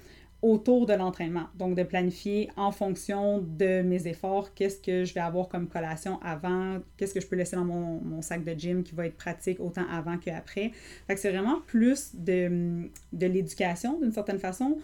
[0.42, 1.48] autour de l'entraînement.
[1.56, 6.20] Donc, de planifier en fonction de mes efforts, qu'est-ce que je vais avoir comme collation
[6.22, 9.60] avant, qu'est-ce que je peux laisser dans mon, sac de gym qui va être pratique
[9.60, 10.72] autant avant qu'après.
[11.08, 14.78] Fait c'est vraiment plus de, de l'éducation d'une certaine façon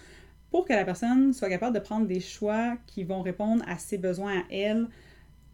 [0.52, 3.98] pour que la personne soit capable de prendre des choix qui vont répondre à ses
[3.98, 4.88] besoins à elle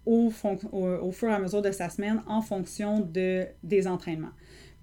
[0.05, 0.31] au,
[0.71, 4.31] au, au fur et à mesure de sa semaine en fonction de, des entraînements.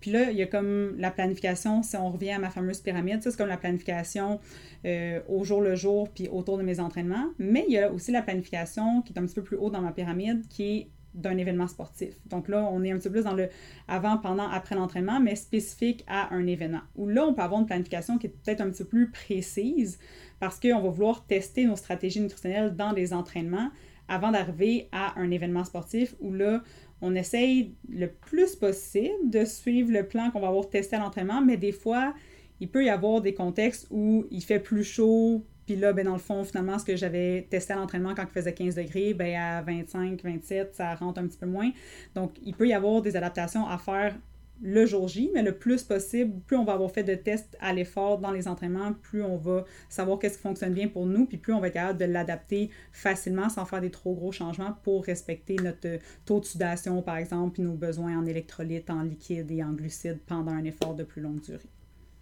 [0.01, 3.23] Puis là, il y a comme la planification, si on revient à ma fameuse pyramide,
[3.23, 4.41] ça c'est comme la planification
[4.85, 7.27] euh, au jour le jour, puis autour de mes entraînements.
[7.39, 9.81] Mais il y a aussi la planification qui est un petit peu plus haut dans
[9.81, 12.15] ma pyramide, qui est d'un événement sportif.
[12.27, 13.49] Donc là, on est un petit peu plus dans le
[13.89, 16.83] avant, pendant, après l'entraînement, mais spécifique à un événement.
[16.97, 19.99] Où là, on peut avoir une planification qui est peut-être un petit peu plus précise
[20.39, 23.71] parce qu'on va vouloir tester nos stratégies nutritionnelles dans les entraînements
[24.07, 26.63] avant d'arriver à un événement sportif où là,
[27.01, 31.41] on essaye le plus possible de suivre le plan qu'on va avoir testé à l'entraînement,
[31.41, 32.15] mais des fois,
[32.61, 36.15] il peut y avoir des contextes où il fait plus chaud, puis là, ben, dans
[36.15, 39.37] le fond, finalement, ce que j'avais testé à l'entraînement quand il faisait 15 degrés, ben,
[39.37, 41.71] à 25, 27, ça rentre un petit peu moins.
[42.15, 44.17] Donc, il peut y avoir des adaptations à faire
[44.61, 47.73] le jour J, mais le plus possible, plus on va avoir fait de tests à
[47.73, 51.39] l'effort dans les entraînements, plus on va savoir qu'est-ce qui fonctionne bien pour nous, puis
[51.39, 55.05] plus on va être capable de l'adapter facilement sans faire des trop gros changements pour
[55.05, 59.63] respecter notre taux de sudation, par exemple, puis nos besoins en électrolytes, en liquide et
[59.63, 61.71] en glucides pendant un effort de plus longue durée.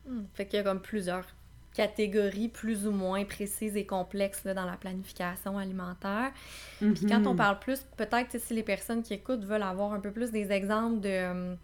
[0.06, 0.24] Hmm.
[0.34, 1.26] Fait qu'il y a comme plusieurs
[1.76, 6.32] catégories plus ou moins précises et complexes là, dans la planification alimentaire.
[6.78, 7.36] Puis quand on mhm.
[7.36, 11.00] parle plus, peut-être si les personnes qui écoutent veulent avoir un peu plus des exemples
[11.00, 11.54] de...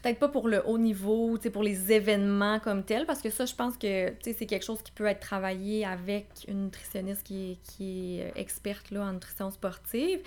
[0.00, 3.54] Peut-être pas pour le haut niveau, pour les événements comme tels, parce que ça, je
[3.54, 8.18] pense que c'est quelque chose qui peut être travaillé avec une nutritionniste qui est, qui
[8.18, 10.20] est experte là, en nutrition sportive.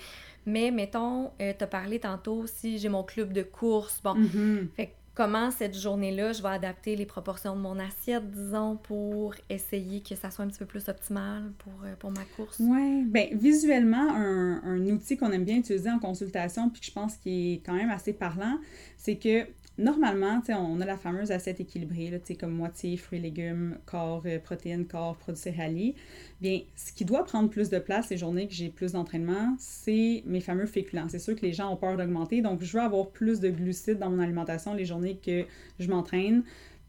[0.46, 4.68] Mais mettons, euh, tu as parlé tantôt si j'ai mon club de course, bon, mm-hmm.
[4.76, 10.02] fait comment cette journée-là, je vais adapter les proportions de mon assiette, disons, pour essayer
[10.02, 12.58] que ça soit un petit peu plus optimal pour, euh, ma course?
[12.60, 16.92] Oui, bien, visuellement, un, un outil qu'on aime bien utiliser en consultation, puis que je
[16.92, 18.58] pense qui est quand même assez parlant,
[18.98, 19.46] c'est que
[19.78, 24.86] Normalement, on a la fameuse assiette équilibrée, là, comme moitié fruits légumes, corps euh, protéines,
[24.86, 25.94] corps produits céréaliers.
[26.40, 30.22] Bien, ce qui doit prendre plus de place les journées que j'ai plus d'entraînement, c'est
[30.24, 31.08] mes fameux féculents.
[31.08, 33.98] C'est sûr que les gens ont peur d'augmenter, donc je veux avoir plus de glucides
[33.98, 35.44] dans mon alimentation les journées que
[35.78, 36.42] je m'entraîne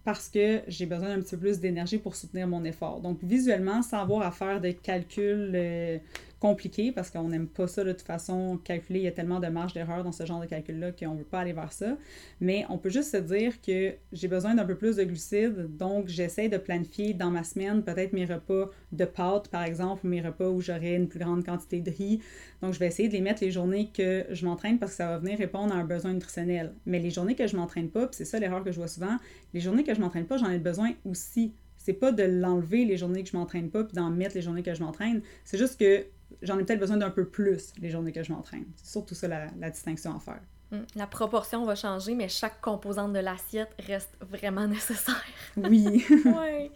[0.07, 3.01] parce que j'ai besoin d'un petit peu plus d'énergie pour soutenir mon effort.
[3.01, 5.97] Donc, visuellement, sans avoir à faire de calculs euh,
[6.39, 9.47] compliqué parce qu'on n'aime pas ça de toute façon, calculer, il y a tellement de
[9.47, 11.97] marge d'erreur dans ce genre de calcul-là qu'on ne veut pas aller vers ça.
[12.39, 16.07] Mais on peut juste se dire que j'ai besoin d'un peu plus de glucides, donc
[16.07, 20.21] j'essaie de planifier dans ma semaine peut-être mes repas de pâtes, par exemple, ou mes
[20.21, 22.19] repas où j'aurai une plus grande quantité de riz.
[22.61, 25.07] Donc je vais essayer de les mettre les journées que je m'entraîne parce que ça
[25.07, 26.73] va venir répondre à un besoin nutritionnel.
[26.85, 29.17] Mais les journées que je m'entraîne pas, c'est ça l'erreur que je vois souvent,
[29.53, 31.53] les journées que je m'entraîne pas, j'en ai besoin aussi
[31.87, 34.61] c'est pas de l'enlever les journées que je m'entraîne pas puis d'en mettre les journées
[34.61, 35.21] que je m'entraîne.
[35.45, 36.05] C'est juste que
[36.41, 38.65] j'en ai peut-être besoin d'un peu plus les journées que je m'entraîne.
[38.75, 40.39] C'est surtout ça la, distinction à faire.
[40.71, 45.23] Hum, la proportion va changer, mais chaque composante de l'assiette reste vraiment nécessaire.
[45.55, 46.05] Oui.
[46.09, 46.71] oui.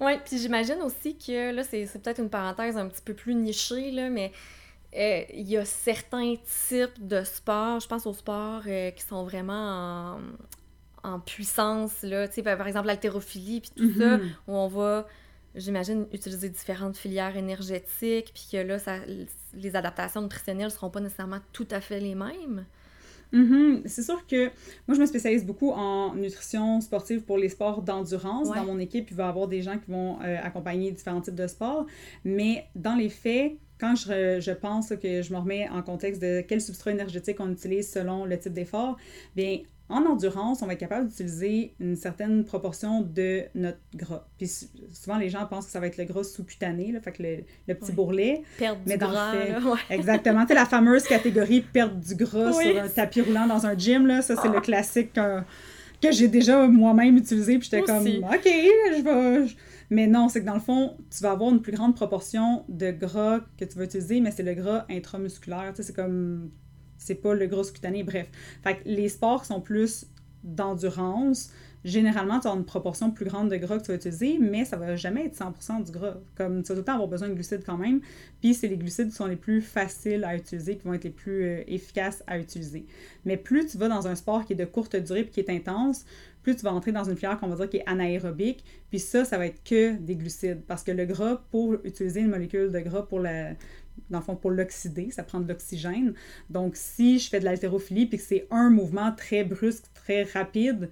[0.00, 3.90] Ouais, puis j'imagine aussi que là, c'est peut-être une parenthèse un petit peu plus nichée,
[3.90, 4.32] là, mais
[4.96, 6.34] euh, il y a certains
[6.68, 10.18] types de sports, je pense aux sports euh, qui sont vraiment
[11.02, 14.30] en, puissance, là, par exemple l'haltérophilie, puis tout ça, mm-hmm.
[14.48, 15.06] où on va
[15.54, 18.96] j'imagine, utiliser différentes filières énergétiques, puis que là, ça,
[19.54, 22.64] les adaptations nutritionnelles ne seront pas nécessairement tout à fait les mêmes?
[23.32, 23.82] Mm-hmm.
[23.86, 24.50] C'est sûr que
[24.86, 28.48] moi, je me spécialise beaucoup en nutrition sportive pour les sports d'endurance.
[28.48, 31.34] Dans mon équipe, il va y avoir des gens qui vont euh, accompagner différents types
[31.34, 31.86] de sports.
[32.24, 36.42] Mais dans les faits, quand je, je, pense que je me remets en contexte de
[36.46, 38.96] quel substrat énergétique on utilise selon le type d'effort,
[39.34, 39.60] bien,
[39.92, 44.26] en endurance, on va être capable d'utiliser une certaine proportion de notre gras.
[44.38, 44.50] Puis
[44.92, 47.92] souvent, les gens pensent que ça va être le gras sous-cutané, fait que le, petit
[47.92, 48.42] bourrelet.
[48.58, 49.34] Perdre mais du gras,
[49.90, 50.46] Exactement.
[50.46, 54.22] Tu la fameuse catégorie perte du gras sur un tapis roulant dans un gym, là,
[54.22, 57.58] ça, c'est le classique que j'ai déjà moi-même utilisé.
[57.58, 59.52] Puis j'étais comme, OK, je vais...
[59.90, 62.90] Mais non, c'est que dans le fond, tu vas avoir une plus grande proportion de
[62.90, 65.72] gras que tu vas utiliser, mais c'est le gras intramusculaire.
[65.74, 66.50] Tu sais, c'est comme
[67.04, 68.28] c'est pas le gros cutané, bref.
[68.62, 70.06] Fait que les sports qui sont plus
[70.44, 71.50] d'endurance,
[71.84, 74.76] généralement, tu as une proportion plus grande de gras que tu vas utiliser, mais ça
[74.76, 76.16] va jamais être 100% du gras.
[76.36, 78.00] Comme tu vas tout le temps avoir besoin de glucides quand même,
[78.40, 81.10] puis c'est les glucides qui sont les plus faciles à utiliser, qui vont être les
[81.10, 82.86] plus euh, efficaces à utiliser.
[83.24, 85.50] Mais plus tu vas dans un sport qui est de courte durée et qui est
[85.50, 86.04] intense,
[86.42, 89.24] plus tu vas entrer dans une filière qu'on va dire qui est anaérobique, puis ça,
[89.24, 90.62] ça va être que des glucides.
[90.66, 93.20] Parce que le gras, pour utiliser une molécule de gras pour
[94.10, 96.14] dans le fond, pour l'oxyder, ça prend de l'oxygène.
[96.50, 100.90] Donc, si je fais de l'haltérophilie puis que c'est un mouvement très brusque, très rapide,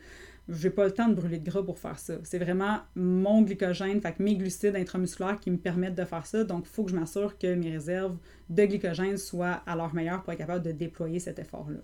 [0.49, 2.15] je n'ai pas le temps de brûler de gras pour faire ça.
[2.25, 6.45] C'est vraiment mon glycogène, fait que mes glucides intramusculaires qui me permettent de faire ça.
[6.45, 8.17] Donc, il faut que je m'assure que mes réserves
[8.49, 11.81] de glycogène soient à leur meilleur pour être capable de déployer cet effort-là.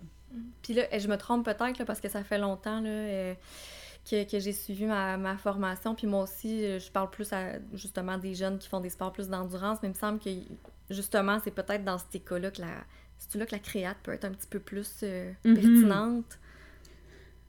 [0.61, 3.33] Puis là, je me trompe peut-être parce que ça fait longtemps là, euh,
[4.09, 5.95] que, que j'ai suivi ma, ma, formation.
[5.95, 9.29] Puis moi aussi, je parle plus à justement des jeunes qui font des sports plus
[9.29, 10.29] d'endurance, mais il me semble que
[10.89, 12.67] justement, c'est peut-être dans ces cas-là que la,
[13.35, 15.55] là que la créate peut être un petit peu plus euh, mhm.
[15.55, 16.39] pertinente?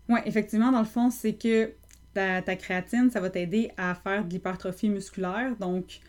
[0.08, 1.72] Oui, effectivement, dans le fond, c'est que
[2.14, 5.54] ta, ta, créatine, ça va t'aider à faire de l'hypertrophie musculaire.
[5.56, 6.00] Donc,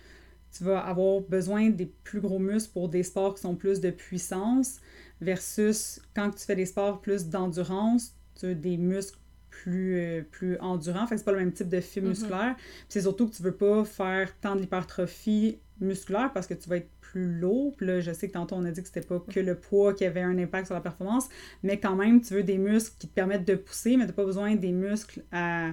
[0.51, 3.91] tu vas avoir besoin des plus gros muscles pour des sports qui sont plus de
[3.91, 4.79] puissance
[5.21, 10.57] versus quand tu fais des sports plus d'endurance, tu as des muscles plus, euh, plus
[10.59, 11.05] endurants.
[11.07, 12.13] Fait que c'est pas le même type de fibre mhm.
[12.13, 12.55] musculaire.
[12.87, 16.77] C'est surtout que tu veux pas faire tant de l'hypertrophie musculaire parce que tu vas
[16.77, 17.75] être plus lourd.
[17.75, 19.93] Puis là, je sais que tantôt, on a dit que c'était pas que le poids
[19.93, 21.27] qui avait un impact sur la performance,
[21.63, 24.13] mais quand même, tu veux des muscles qui te permettent de pousser, mais tu n'as
[24.13, 25.71] pas besoin des muscles à.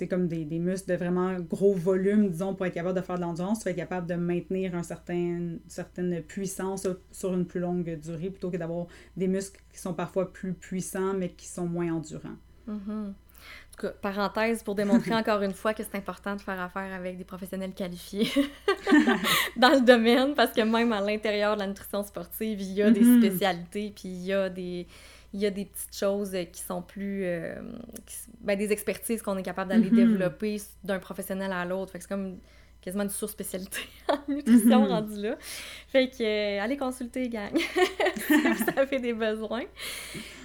[0.00, 3.16] C'est comme des, des, muscles de vraiment gros volume, disons, pour être capable de faire
[3.16, 3.58] de l'endurance.
[3.58, 8.00] Tu vas être capable de maintenir un certain, une certaine puissance sur une plus longue
[8.00, 8.86] durée plutôt que d'avoir
[9.18, 12.38] des muscles qui sont parfois plus puissants mais qui sont moins endurants.
[12.66, 13.12] Mm-hmm
[14.02, 17.72] parenthèse pour démontrer encore une fois que c'est important de faire affaire avec des professionnels
[17.72, 18.28] qualifiés
[19.56, 22.90] dans le domaine, parce que même à l'intérieur de la nutrition sportive, il y a
[22.90, 23.18] des mm-hmm.
[23.18, 24.86] spécialités, puis il y a des,
[25.32, 27.22] il y a des petites choses qui sont plus...
[27.24, 27.54] Euh,
[28.40, 29.94] ben, des expertises qu'on est capable d'aller mm-hmm.
[29.94, 31.92] développer d'un professionnel à l'autre.
[31.92, 32.38] Fait que c'est comme
[32.80, 34.88] quasiment une surspécialité en nutrition Mhm.
[34.88, 35.36] rendue là.
[35.88, 37.54] Fait que euh, allez consulter, gang,
[38.26, 39.64] si vous avez des besoins.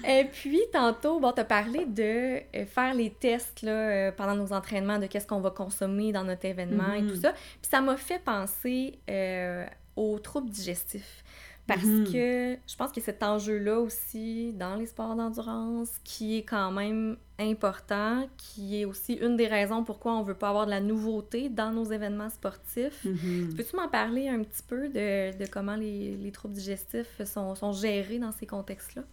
[0.07, 4.51] Et puis, tantôt, bon, t'as parlé de euh, faire les tests là, euh, pendant nos
[4.53, 7.09] entraînements, de qu'est-ce qu'on va consommer dans notre événement et Mhm.
[7.09, 7.31] tout ça.
[7.31, 9.65] Puis ça m'a fait penser euh,
[9.95, 11.23] aux troubles digestifs.
[11.67, 12.05] Parce Mhm.
[12.11, 17.17] que je pense que cet enjeu-là aussi, dans les sports d'endurance, qui est quand même
[17.39, 21.49] important, qui est aussi une des raisons pourquoi on veut pas avoir de la nouveauté
[21.49, 23.03] dans nos événements sportifs.
[23.03, 23.55] Mhm.
[23.55, 27.71] Peux-tu m'en parler un petit peu de, de comment les, les troubles digestifs sont, sont
[27.73, 29.03] gérés dans ces contextes-là?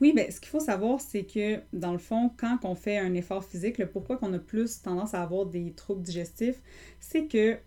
[0.00, 3.14] Oui, ben, ce qu'il faut savoir, c'est que, dans le fond, quand on fait un
[3.14, 6.60] effort physique, le pourquoi qu'on a plus tendance à avoir des troubles digestifs,
[7.00, 7.58] c'est que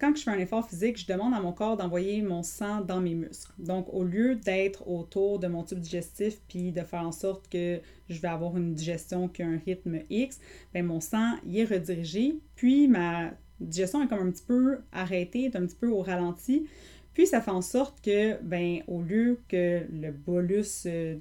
[0.00, 3.00] quand je fais un effort physique, je demande à mon corps d'envoyer mon sang dans
[3.00, 3.52] mes muscles.
[3.58, 7.80] Donc, au lieu d'être autour de mon tube digestif puis de faire en sorte que
[8.08, 10.40] je vais avoir une digestion qui a un rythme X,
[10.72, 15.44] ben, mon sang y est redirigé, puis ma digestion est comme un petit peu arrêtée,
[15.44, 16.66] est un petit peu au ralenti.
[17.12, 21.18] Puis ça fait en sorte que, ben, au lieu que le bolus euh,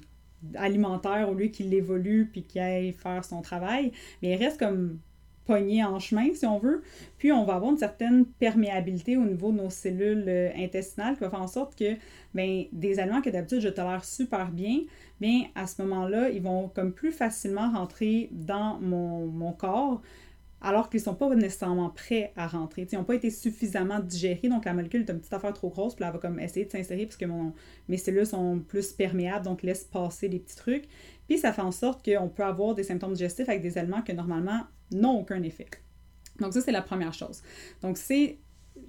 [0.56, 5.00] alimentaire, au lieu qu'il évolue puis qu'il aille faire son travail, mais il reste comme
[5.50, 6.84] pogné en chemin, si on veut.
[7.18, 11.22] Puis on va avoir une certaine perméabilité au niveau de nos cellules euh, intestinales qui
[11.22, 11.95] va faire en sorte que
[12.36, 14.82] ben, des aliments que d'habitude je tolère super bien,
[15.20, 20.02] bien à ce moment-là, ils vont comme plus facilement rentrer dans mon, mon corps
[20.62, 22.86] alors qu'ils ne sont pas nécessairement prêts à rentrer.
[22.91, 25.95] Ils n'ont pas été suffisamment digérés, donc la molécule est une petite affaire trop grosse,
[25.95, 27.54] puis elle va comme essayer de s'insérer parce que mon,
[27.88, 30.88] mes cellules sont plus perméables, donc laisse passer les petits trucs.
[31.28, 34.12] Puis ça fait en sorte qu'on peut avoir des symptômes digestifs avec des aliments que
[34.12, 34.62] normalement
[34.92, 35.68] n'ont aucun effet.
[36.40, 37.42] Donc ça, c'est la première chose.
[37.82, 38.40] Donc c'est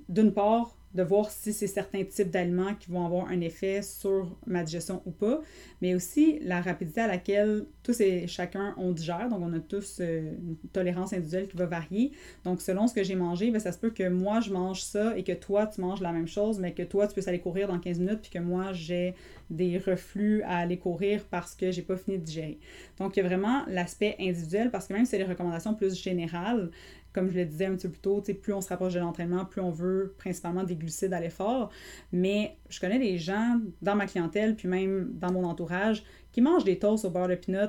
[0.08, 4.36] d'une part de voir si c'est certains types d'aliments qui vont avoir un effet sur
[4.46, 5.40] ma digestion ou pas,
[5.80, 9.28] mais aussi la rapidité à laquelle tous et chacun on digère.
[9.28, 12.10] Donc, on a tous euh, une tolérance individuelle qui va varier.
[12.44, 15.16] Donc, selon ce que j'ai mangé, ben, ça se peut que moi, je mange ça
[15.16, 17.68] et que toi, tu manges la même chose, mais que toi, tu puisses aller courir
[17.68, 19.14] dans 15 minutes puis que moi, j'ai
[19.48, 22.58] des reflux à aller courir parce que j'ai pas fini de digérer.
[22.98, 25.94] Donc, il y a vraiment l'aspect individuel parce que même si c'est des recommandations plus
[26.00, 26.70] générales,
[27.12, 29.44] comme je le disais un petit peu plus tôt, plus on se rapproche de l'entraînement,
[29.44, 31.70] plus on veut principalement des glucides à l'effort.
[32.12, 36.64] Mais je connais des gens dans ma clientèle, puis même dans mon entourage, qui mangent
[36.64, 37.68] des toasts au beurre de pinot,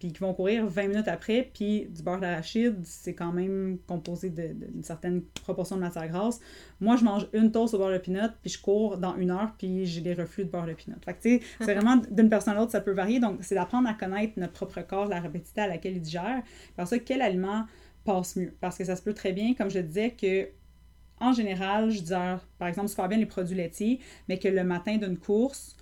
[0.00, 4.30] puis qui vont courir 20 minutes après, puis du beurre d'arachide, c'est quand même composé
[4.30, 6.40] d'une certaine proportion de matière grasse.
[6.80, 9.52] Moi, je mange une toast au beurre de pinot, puis je cours dans une heure,
[9.58, 10.96] puis j'ai des reflux de beurre de pinot.
[11.04, 13.20] Fait que, tu sais, c'est vraiment d'une personne à l'autre, ça peut varier.
[13.20, 16.42] Donc, c'est d'apprendre à connaître notre propre corps, la rapidité à laquelle il digère.
[16.76, 17.66] Par ça, quel aliment
[18.04, 18.54] passe mieux.
[18.60, 20.48] Parce que ça se peut très bien, comme je disais, que
[21.20, 24.96] en général, je digère, par exemple, super bien les produits laitiers, mais que le matin
[24.96, 25.76] d'une course,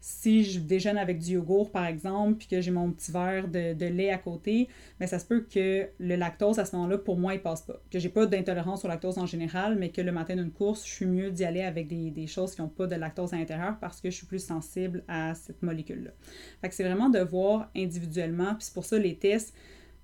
[0.00, 3.74] si je déjeune avec du yogourt, par exemple, puis que j'ai mon petit verre de,
[3.74, 4.68] de lait à côté,
[5.00, 7.82] mais ça se peut que le lactose, à ce moment-là, pour moi, il passe pas.
[7.90, 10.92] Que j'ai pas d'intolérance au lactose en général, mais que le matin d'une course, je
[10.92, 13.78] suis mieux d'y aller avec des, des choses qui n'ont pas de lactose à l'intérieur
[13.80, 16.12] parce que je suis plus sensible à cette molécule-là.
[16.60, 19.52] Fait que c'est vraiment de voir individuellement, puis c'est pour ça les tests,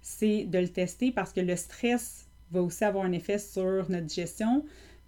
[0.02, 4.06] c'est de le tester parce que le stress va aussi avoir un effet sur notre
[4.06, 4.64] digestion.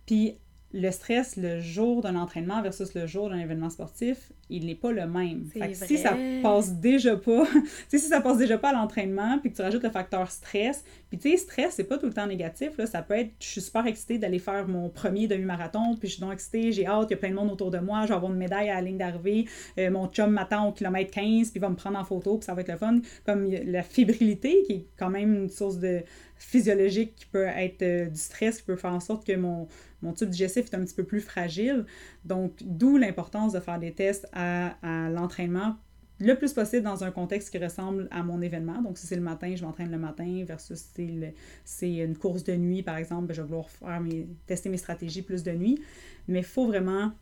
[0.06, 0.38] Puis
[0.74, 4.90] le stress le jour d'un entraînement versus le jour d'un événement sportif, il n'est pas
[4.90, 5.46] le même.
[5.46, 7.44] Fait que si ça passe déjà pas,
[7.88, 11.18] si ça passe déjà pas à l'entraînement, puis que tu rajoutes le facteur stress, puis
[11.18, 13.60] tu sais, stress, c'est pas tout le temps négatif, là, ça peut être, je suis
[13.60, 17.12] super excitée d'aller faire mon premier demi-marathon, puis je suis donc excitée, j'ai hâte, il
[17.12, 18.80] y a plein de monde autour de moi, je vais avoir une médaille à la
[18.80, 19.46] ligne d'arrivée,
[19.78, 22.46] euh, mon chum m'attend au kilomètre 15, puis il va me prendre en photo, puis
[22.46, 22.98] ça va être le fun.
[23.24, 26.02] Comme la fébrilité, qui est quand même une source de
[26.36, 29.68] physiologique qui peut être euh, du stress, qui peut faire en sorte que mon,
[30.04, 31.86] mon tube digestif est un petit peu plus fragile.
[32.24, 34.74] Donc, d'où l'importance de faire des tests à,
[35.10, 35.76] l'entraînement
[36.20, 38.80] le plus possible dans un contexte qui ressemble à mon événement.
[38.82, 41.20] Donc, si c'est le matin, je m'entraîne le matin, versus si
[41.64, 44.76] c'est une course de nuit, par exemple, ben, je vais vouloir faire mes, tester mes
[44.76, 45.80] stratégies plus de nuit.
[46.28, 47.12] Mais il faut vraiment,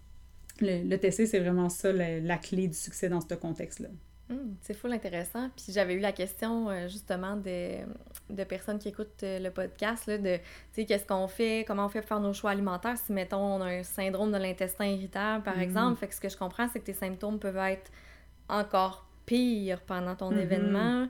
[0.61, 3.89] le, tester, c'est vraiment ça la, clé du succès dans ce contexte-là.
[4.33, 5.51] Mmh, c'est full intéressant.
[5.57, 7.79] Puis j'avais eu la question euh, justement de,
[8.31, 10.39] de, personnes qui écoutent euh, le podcast, là, de,
[10.75, 13.67] qu'est-ce qu'on fait, comment on fait pour faire nos choix alimentaires si, mettons, on a
[13.67, 15.63] un syndrome de l'intestin irritable, par mmh.
[15.63, 15.99] exemple.
[15.99, 17.91] Fait que ce que je comprends, c'est que tes symptômes peuvent être
[18.49, 20.39] encore pires pendant ton mmh.
[20.39, 21.09] événement.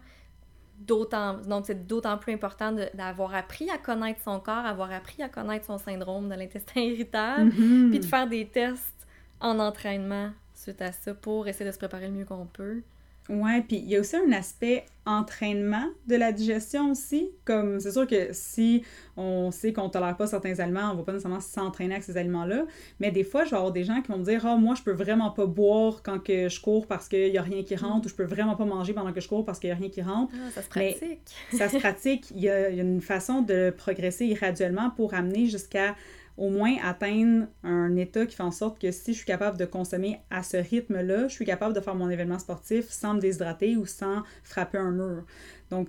[0.79, 5.29] D'autant, donc, c'est d'autant plus important d'avoir appris à connaître son corps, avoir appris à
[5.29, 7.91] connaître son syndrome de l'intestin irritable, Mm-hmm.
[7.91, 9.07] puis de faire des tests
[9.41, 12.83] en entraînement suite à ça pour essayer de se préparer le mieux qu'on peut.
[13.29, 17.31] Ouais, puis il y a aussi un aspect entraînement de la digestion aussi.
[17.45, 18.83] Comme c'est sûr que si
[19.17, 22.17] on sait qu'on ne tolère pas certains aliments, on va pas nécessairement s'entraîner avec ces
[22.17, 22.65] aliments-là.
[22.99, 24.75] Mais des fois, je vais avoir des gens qui vont me dire Ah, oh, moi,
[24.75, 27.77] je peux vraiment pas boire quand que je cours parce qu'il n'y a rien qui
[27.77, 28.07] rentre, mm.
[28.07, 29.89] ou je peux vraiment pas manger pendant que je cours parce qu'il n'y a rien
[29.89, 30.35] qui rentre.
[30.35, 31.21] Ah, ça se pratique.
[31.53, 32.31] Mais ça se pratique.
[32.33, 35.95] Il y, a, il y, a, une façon de progresser graduellement pour amener jusqu'à
[36.37, 39.65] au moins atteindre un état qui fait en sorte que si je suis capable de
[39.65, 43.77] consommer à ce rythme-là, je suis capable de faire mon événement sportif sans me déshydrater
[43.77, 45.25] ou sans frapper un mur.
[45.71, 45.89] Donc,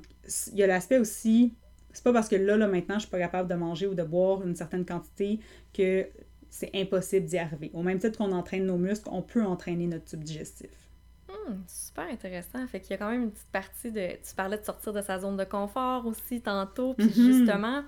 [0.51, 1.53] il y a l'aspect aussi,
[1.93, 4.03] c'est pas parce que là, là, maintenant, je suis pas capable de manger ou de
[4.03, 5.39] boire une certaine quantité
[5.73, 6.07] que
[6.49, 7.71] c'est impossible d'y arriver.
[7.73, 10.69] Au même titre qu'on entraîne nos muscles, on peut entraîner notre tube digestif.
[11.27, 12.65] Hmm, super intéressant.
[12.67, 14.11] Fait qu'il y a quand même une petite partie de.
[14.23, 17.39] Tu parlais de sortir de sa zone de confort aussi tantôt, puis mm-hmm.
[17.39, 17.83] justement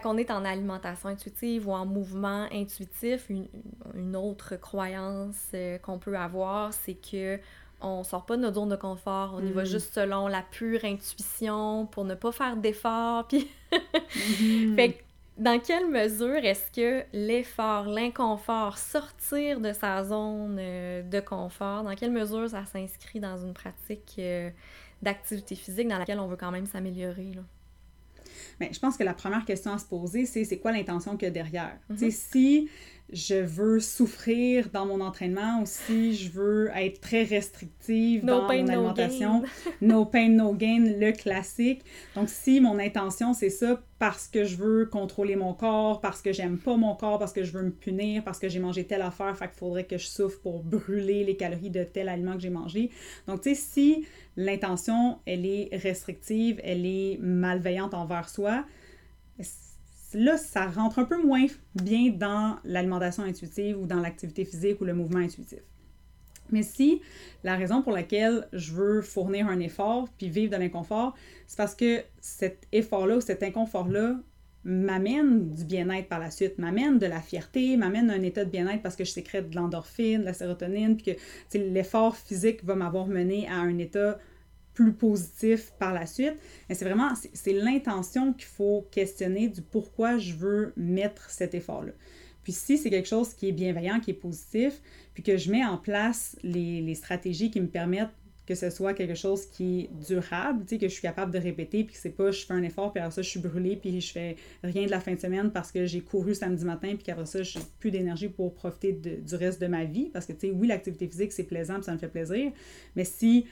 [0.00, 5.98] quand on est en alimentation intuitive ou en mouvement intuitif, une, autre croyance euh, qu'on
[5.98, 7.38] peut avoir, c'est que
[7.80, 9.66] on sort pas de notre zone de confort, on y va mm.
[9.66, 13.26] juste selon la pure intuition pour ne pas faire d'effort.
[13.26, 14.76] Puis, mm-hmm.
[14.76, 15.04] fait
[15.38, 21.94] dans quelle mesure est-ce que l'effort, l'inconfort, sortir de sa zone euh, de confort, dans
[21.94, 24.50] quelle mesure ça s'inscrit dans une pratique euh,
[25.02, 27.32] d'activité physique dans laquelle on veut quand même s'améliorer?
[28.60, 31.26] Mais je pense que la première question à se poser, c'est c'est quoi l'intention qu'il
[31.26, 31.78] y a derrière?
[31.90, 32.10] Mm-hmm.
[32.10, 32.68] Si
[33.12, 38.48] je veux souffrir dans mon entraînement ou si je veux être très restrictive dans mon
[38.48, 39.42] alimentation.
[39.80, 41.82] No, pain, no gain, le classique.
[42.14, 46.32] Donc, si mon intention, c'est ça parce que je veux contrôler mon corps, parce que
[46.32, 49.02] j'aime pas mon corps, parce que je veux me punir, parce que j'ai mangé telle
[49.02, 52.40] affaire, fait qu'il faudrait que je souffre pour brûler les calories de tel aliment que
[52.40, 52.90] j'ai mangé.
[53.26, 54.06] Donc, tu sais, si
[54.36, 58.64] l'intention, elle est restrictive, elle est malveillante envers soi,
[60.14, 64.84] là, ça rentre un peu moins bien dans l'alimentation intuitive ou dans l'activité physique ou
[64.84, 65.60] le mouvement intuitif.
[66.50, 67.00] Mais si
[67.44, 71.14] la raison pour laquelle je veux fournir un effort puis vivre de l'inconfort,
[71.46, 74.16] c'est parce que cet effort-là ou cet inconfort-là
[74.64, 78.82] m'amène du bien-être par la suite, m'amène de la fierté, m'amène un état de bien-être
[78.82, 83.06] parce que je sécrète de l'endorphine, de la sérotonine, puis que l'effort physique va m'avoir
[83.06, 84.18] mené à un état
[84.74, 86.34] plus positif par la suite.
[86.68, 91.92] Mais c'est vraiment, c'est l'intention qu'il faut questionner du pourquoi je veux mettre cet effort-là.
[92.42, 94.80] Puis si c'est quelque chose qui est bienveillant, qui est positif,
[95.14, 98.10] puis que je mets en place les, les stratégies qui me permettent
[98.46, 101.94] que ce soit quelque chose qui est durable, que je suis capable de répéter, puis
[101.94, 104.12] que c'est pas je fais un effort, puis après ça je suis brûlée, puis je
[104.12, 107.26] fais rien de la fin de semaine parce que j'ai couru samedi matin, puis qu'après
[107.26, 110.50] ça j'ai plus d'énergie pour profiter du reste de ma vie, parce que tu sais,
[110.50, 112.50] oui, l'activité physique c'est plaisant, puis ça me fait plaisir,
[112.96, 113.46] mais si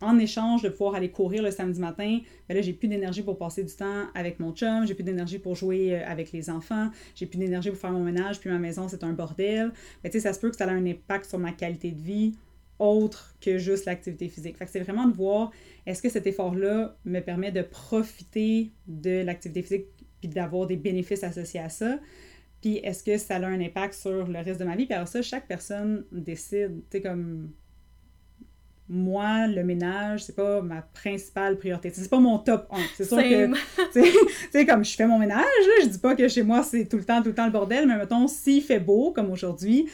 [0.00, 3.36] en échange de pouvoir aller courir le samedi matin, ben là, j'ai plus d'énergie pour
[3.36, 6.90] passer du temps avec mon chum, j'ai plus d'énergie pour jouer euh, avec les enfants,
[7.14, 9.72] j'ai plus d'énergie pour faire mon ménage, puis ma maison, c'est un bordel.
[10.04, 12.34] Tu sais, ça se peut que ça ait un impact sur ma qualité de vie
[12.78, 14.56] autre que juste l'activité physique.
[14.56, 15.50] Fait c'est vraiment de voir
[15.86, 19.86] est-ce que cet effort-là me permet de profiter de l'activité physique
[20.20, 21.98] puis d'avoir des bénéfices associés à ça?
[22.60, 24.86] Puis est-ce que ça a un impact sur le reste de ma vie?
[24.86, 26.82] Puis alors ça, chaque personne décide.
[26.90, 27.50] Tu sais, comme
[28.90, 31.90] moi, le ménage, c'est pas ma principale priorité.
[31.92, 32.76] C'est pas mon top 1.
[32.96, 33.52] C'est sûr que,
[33.92, 34.12] tu
[34.50, 35.44] sais, comme je fais mon ménage,
[35.82, 37.86] je dis pas que chez moi, c'est tout le temps, tout le temps le bordel,
[37.86, 39.88] mais mettons, s'il fait beau, comme aujourd'hui,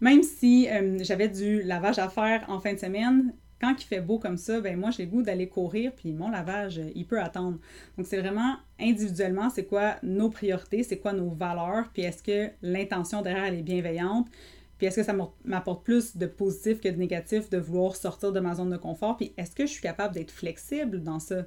[0.00, 4.00] Même si euh, j'avais du lavage à faire en fin de semaine, quand il fait
[4.00, 7.20] beau comme ça, ben moi j'ai le goût d'aller courir, puis mon lavage, il peut
[7.20, 7.58] attendre.
[7.96, 12.52] Donc c'est vraiment individuellement, c'est quoi nos priorités, c'est quoi nos valeurs, puis est-ce que
[12.62, 14.28] l'intention derrière elle est bienveillante,
[14.78, 18.38] puis est-ce que ça m'apporte plus de positif que de négatif de vouloir sortir de
[18.38, 21.44] ma zone de confort, puis est-ce que je suis capable d'être flexible dans ça?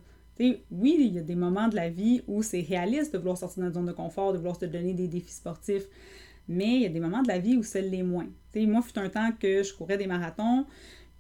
[0.72, 3.60] oui, il y a des moments de la vie où c'est réaliste de vouloir sortir
[3.60, 5.88] de notre zone de confort, de vouloir se donner des défis sportifs,
[6.52, 8.28] mais il y a des moments de la vie où c'est les moins.
[8.54, 10.66] sais, moi, fut un temps que je courais des marathons,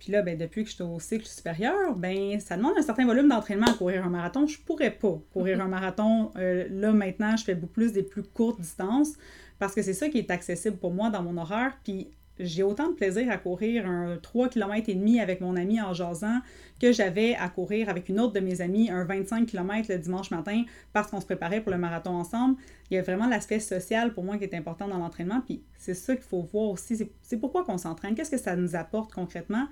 [0.02, 3.06] puis là, ben, depuis que je suis au cycle supérieur, ben, ça demande un certain
[3.06, 4.48] volume d'entraînement à courir un marathon.
[4.48, 6.32] Je pourrais pas courir un marathon.
[6.38, 9.14] Euh, là, maintenant, je fais beaucoup plus des plus courtes distances
[9.60, 11.78] parce que c'est ça qui est accessible pour moi dans mon horaire.
[11.84, 12.10] Puis
[12.40, 15.94] j'ai autant de plaisir à courir un 3 km et demi avec mon ami en
[15.94, 16.40] jasant
[16.80, 20.32] que j'avais à courir avec une autre de mes amies un 25 km le dimanche
[20.32, 20.64] matin
[20.94, 22.56] parce qu'on se préparait pour le marathon ensemble.
[22.90, 25.42] Il y a vraiment l'aspect social pour moi qui est important dans l'entraînement.
[25.46, 27.10] Puis c'est ça qu'il faut voir aussi.
[27.22, 28.16] C'est pourquoi qu'on s'entraîne.
[28.16, 29.68] Qu'est-ce que ça nous apporte concrètement?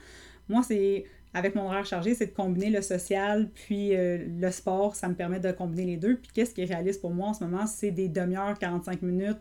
[0.47, 4.95] Moi, c'est avec mon horaire chargé, c'est de combiner le social puis euh, le sport.
[4.95, 6.18] Ça me permet de combiner les deux.
[6.18, 7.68] Puis qu'est-ce qui est réaliste pour moi en ce moment?
[7.68, 9.38] C'est des demi-heures, 45 minutes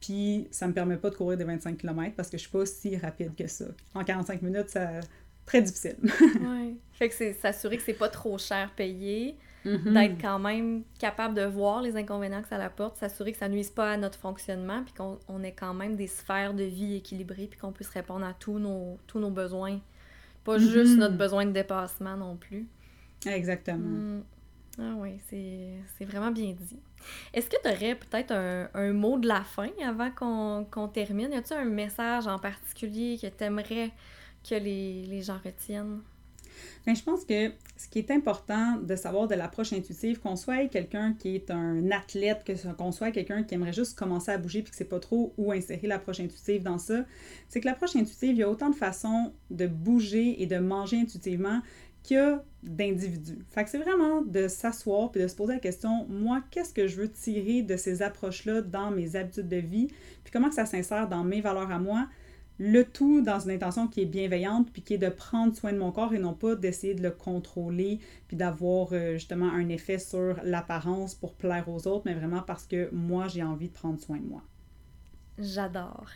[0.00, 2.66] puis ça me permet pas de courir des 25 km parce que je suis pas
[2.66, 3.66] si rapide que ça.
[3.94, 5.00] En 45 minutes, c'est
[5.46, 5.96] très difficile.
[6.40, 6.78] oui.
[6.92, 9.92] Fait que c'est s'assurer que c'est pas trop cher payé, mm-hmm.
[9.92, 13.70] d'être quand même capable de voir les inconvénients que ça apporte, s'assurer que ça nuise
[13.70, 17.58] pas à notre fonctionnement, puis qu'on ait quand même des sphères de vie équilibrées, puis
[17.58, 19.80] qu'on puisse répondre à tous nos, tous nos besoins.
[20.44, 20.98] Pas juste mm-hmm.
[20.98, 22.66] notre besoin de dépassement non plus.
[23.26, 23.78] Exactement.
[23.78, 24.22] Mm.
[24.80, 26.78] Ah oui, c'est vraiment bien dit.
[27.32, 31.32] Est-ce que tu aurais peut-être un, mot de la fin avant qu'on termine?
[31.32, 33.90] Y a-t-il un message en particulier que tu aimerais
[34.48, 36.00] que les, gens retiennent?
[36.84, 40.66] Bien, je pense que ce qui est important de savoir de l'approche intuitive, qu'on soit
[40.66, 44.72] quelqu'un qui est un athlète, qu'on soit quelqu'un qui aimerait juste commencer à bouger puis
[44.72, 47.04] que c'est pas trop où insérer l'approche intuitive dans ça,
[47.48, 51.00] c'est que l'approche intuitive, il y a autant de façons de bouger et de manger
[51.00, 51.60] intuitivement
[52.62, 53.38] d'individus.
[53.50, 56.96] Fait c'est vraiment de s'asseoir puis de se poser la question, moi, qu'est-ce que je
[56.96, 59.88] veux tirer de ces approches-là dans mes habitudes de vie,
[60.24, 62.08] puis comment ça s'insère dans mes valeurs à moi,
[62.58, 65.78] le tout dans une intention qui est bienveillante, puis qui est de prendre soin de
[65.78, 69.98] mon corps et non pas d'essayer de le contrôler, puis d'avoir euh, justement un effet
[69.98, 74.00] sur l'apparence pour plaire aux autres, mais vraiment parce que moi, j'ai envie de prendre
[74.00, 74.42] soin de moi.
[75.38, 76.06] J'adore.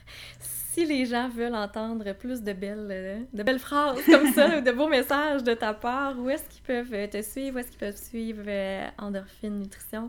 [0.41, 4.73] Si les gens veulent entendre plus de belles, euh, de belles phrases comme ça, de
[4.73, 7.57] beaux messages de ta part, où est-ce qu'ils peuvent te suivre?
[7.57, 10.09] Où est-ce qu'ils peuvent suivre euh, Endorphine Nutrition?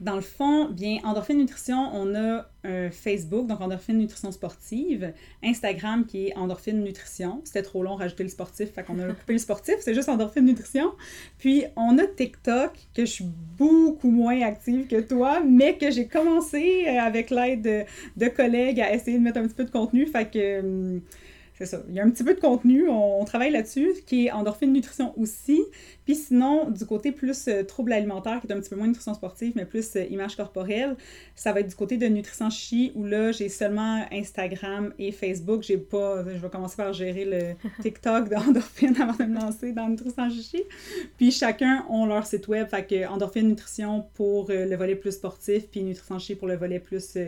[0.00, 6.06] Dans le fond, bien, Endorphine Nutrition, on a un Facebook, donc Endorphine Nutrition Sportive, Instagram
[6.06, 7.40] qui est Endorphine Nutrition.
[7.44, 10.44] C'était trop long rajouter le sportif, fait qu'on a coupé le sportif, c'est juste Endorphine
[10.44, 10.92] Nutrition.
[11.38, 13.26] Puis on a TikTok, que je suis
[13.58, 17.84] beaucoup moins active que toi, mais que j'ai commencé euh, avec l'aide de,
[18.16, 21.00] de, collègues à essayer de mettre un petit peu de contenu, fait que hum,
[21.58, 21.82] c'est ça.
[21.88, 25.12] Il y a un petit peu de contenu, on, travaille là-dessus, qui est endorphine nutrition
[25.18, 25.60] aussi.
[26.08, 29.12] Puis sinon, du côté plus euh, trouble alimentaire, qui est un petit peu moins nutrition
[29.12, 30.96] sportive, mais plus euh, image corporelle,
[31.34, 35.62] ça va être du côté de nutrition chi, où là, j'ai seulement Instagram et Facebook.
[35.64, 39.86] J'ai pas, je vais commencer par gérer le TikTok d'endorphine avant de me lancer dans
[39.86, 40.62] nutrition chi.
[41.18, 45.12] Puis chacun ont leur site web, fait que endorphine nutrition pour euh, le volet plus
[45.12, 47.18] sportif, puis nutrition chi pour le volet plus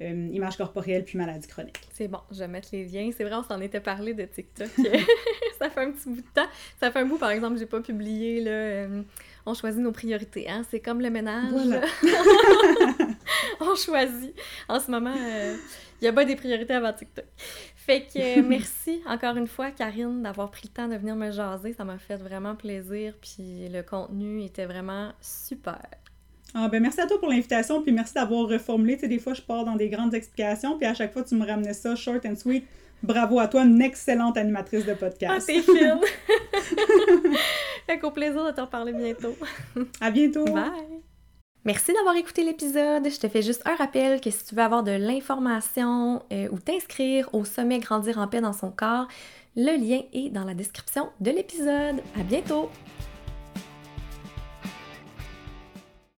[0.00, 1.78] image corporelle, puis maladie chronique.
[1.92, 3.08] C'est bon, je vais mettre les liens.
[3.16, 4.66] C'est vrai, on s'en était parlé de TikTok.
[5.58, 6.48] ça fait un petit bout de temps.
[6.80, 9.02] Ça fait un bout, par exemple, j'ai pas publié, là, euh,
[9.46, 10.62] on choisit nos priorités, hein?
[10.70, 11.52] C'est comme le ménage.
[13.60, 14.34] on choisit.
[14.68, 15.56] En ce moment, euh,
[16.00, 17.24] il y a pas des priorités avant TikTok.
[17.76, 21.30] Fait que euh, merci encore une fois, Karine, d'avoir pris le temps de venir me
[21.30, 21.72] jaser.
[21.72, 23.14] Ça m'a fait vraiment plaisir.
[23.20, 25.80] Puis le contenu était vraiment super.
[26.54, 28.94] Ah ben merci à toi pour l'invitation, puis merci d'avoir reformulé.
[28.94, 31.34] Tu sais, des fois, je pars dans des grandes explications, puis à chaque fois, tu
[31.34, 32.64] me ramenais ça short and sweet.
[33.02, 35.48] Bravo à toi, une excellente animatrice de podcast.
[35.48, 36.00] Ah, t'es fine!
[37.86, 39.36] fait qu'au plaisir de te reparler bientôt.
[40.00, 40.44] à bientôt!
[40.44, 41.02] Bye!
[41.64, 43.08] Merci d'avoir écouté l'épisode.
[43.08, 46.58] Je te fais juste un rappel que si tu veux avoir de l'information euh, ou
[46.58, 49.08] t'inscrire au sommet Grandir en paix dans son corps,
[49.56, 51.96] le lien est dans la description de l'épisode.
[52.18, 52.70] À bientôt!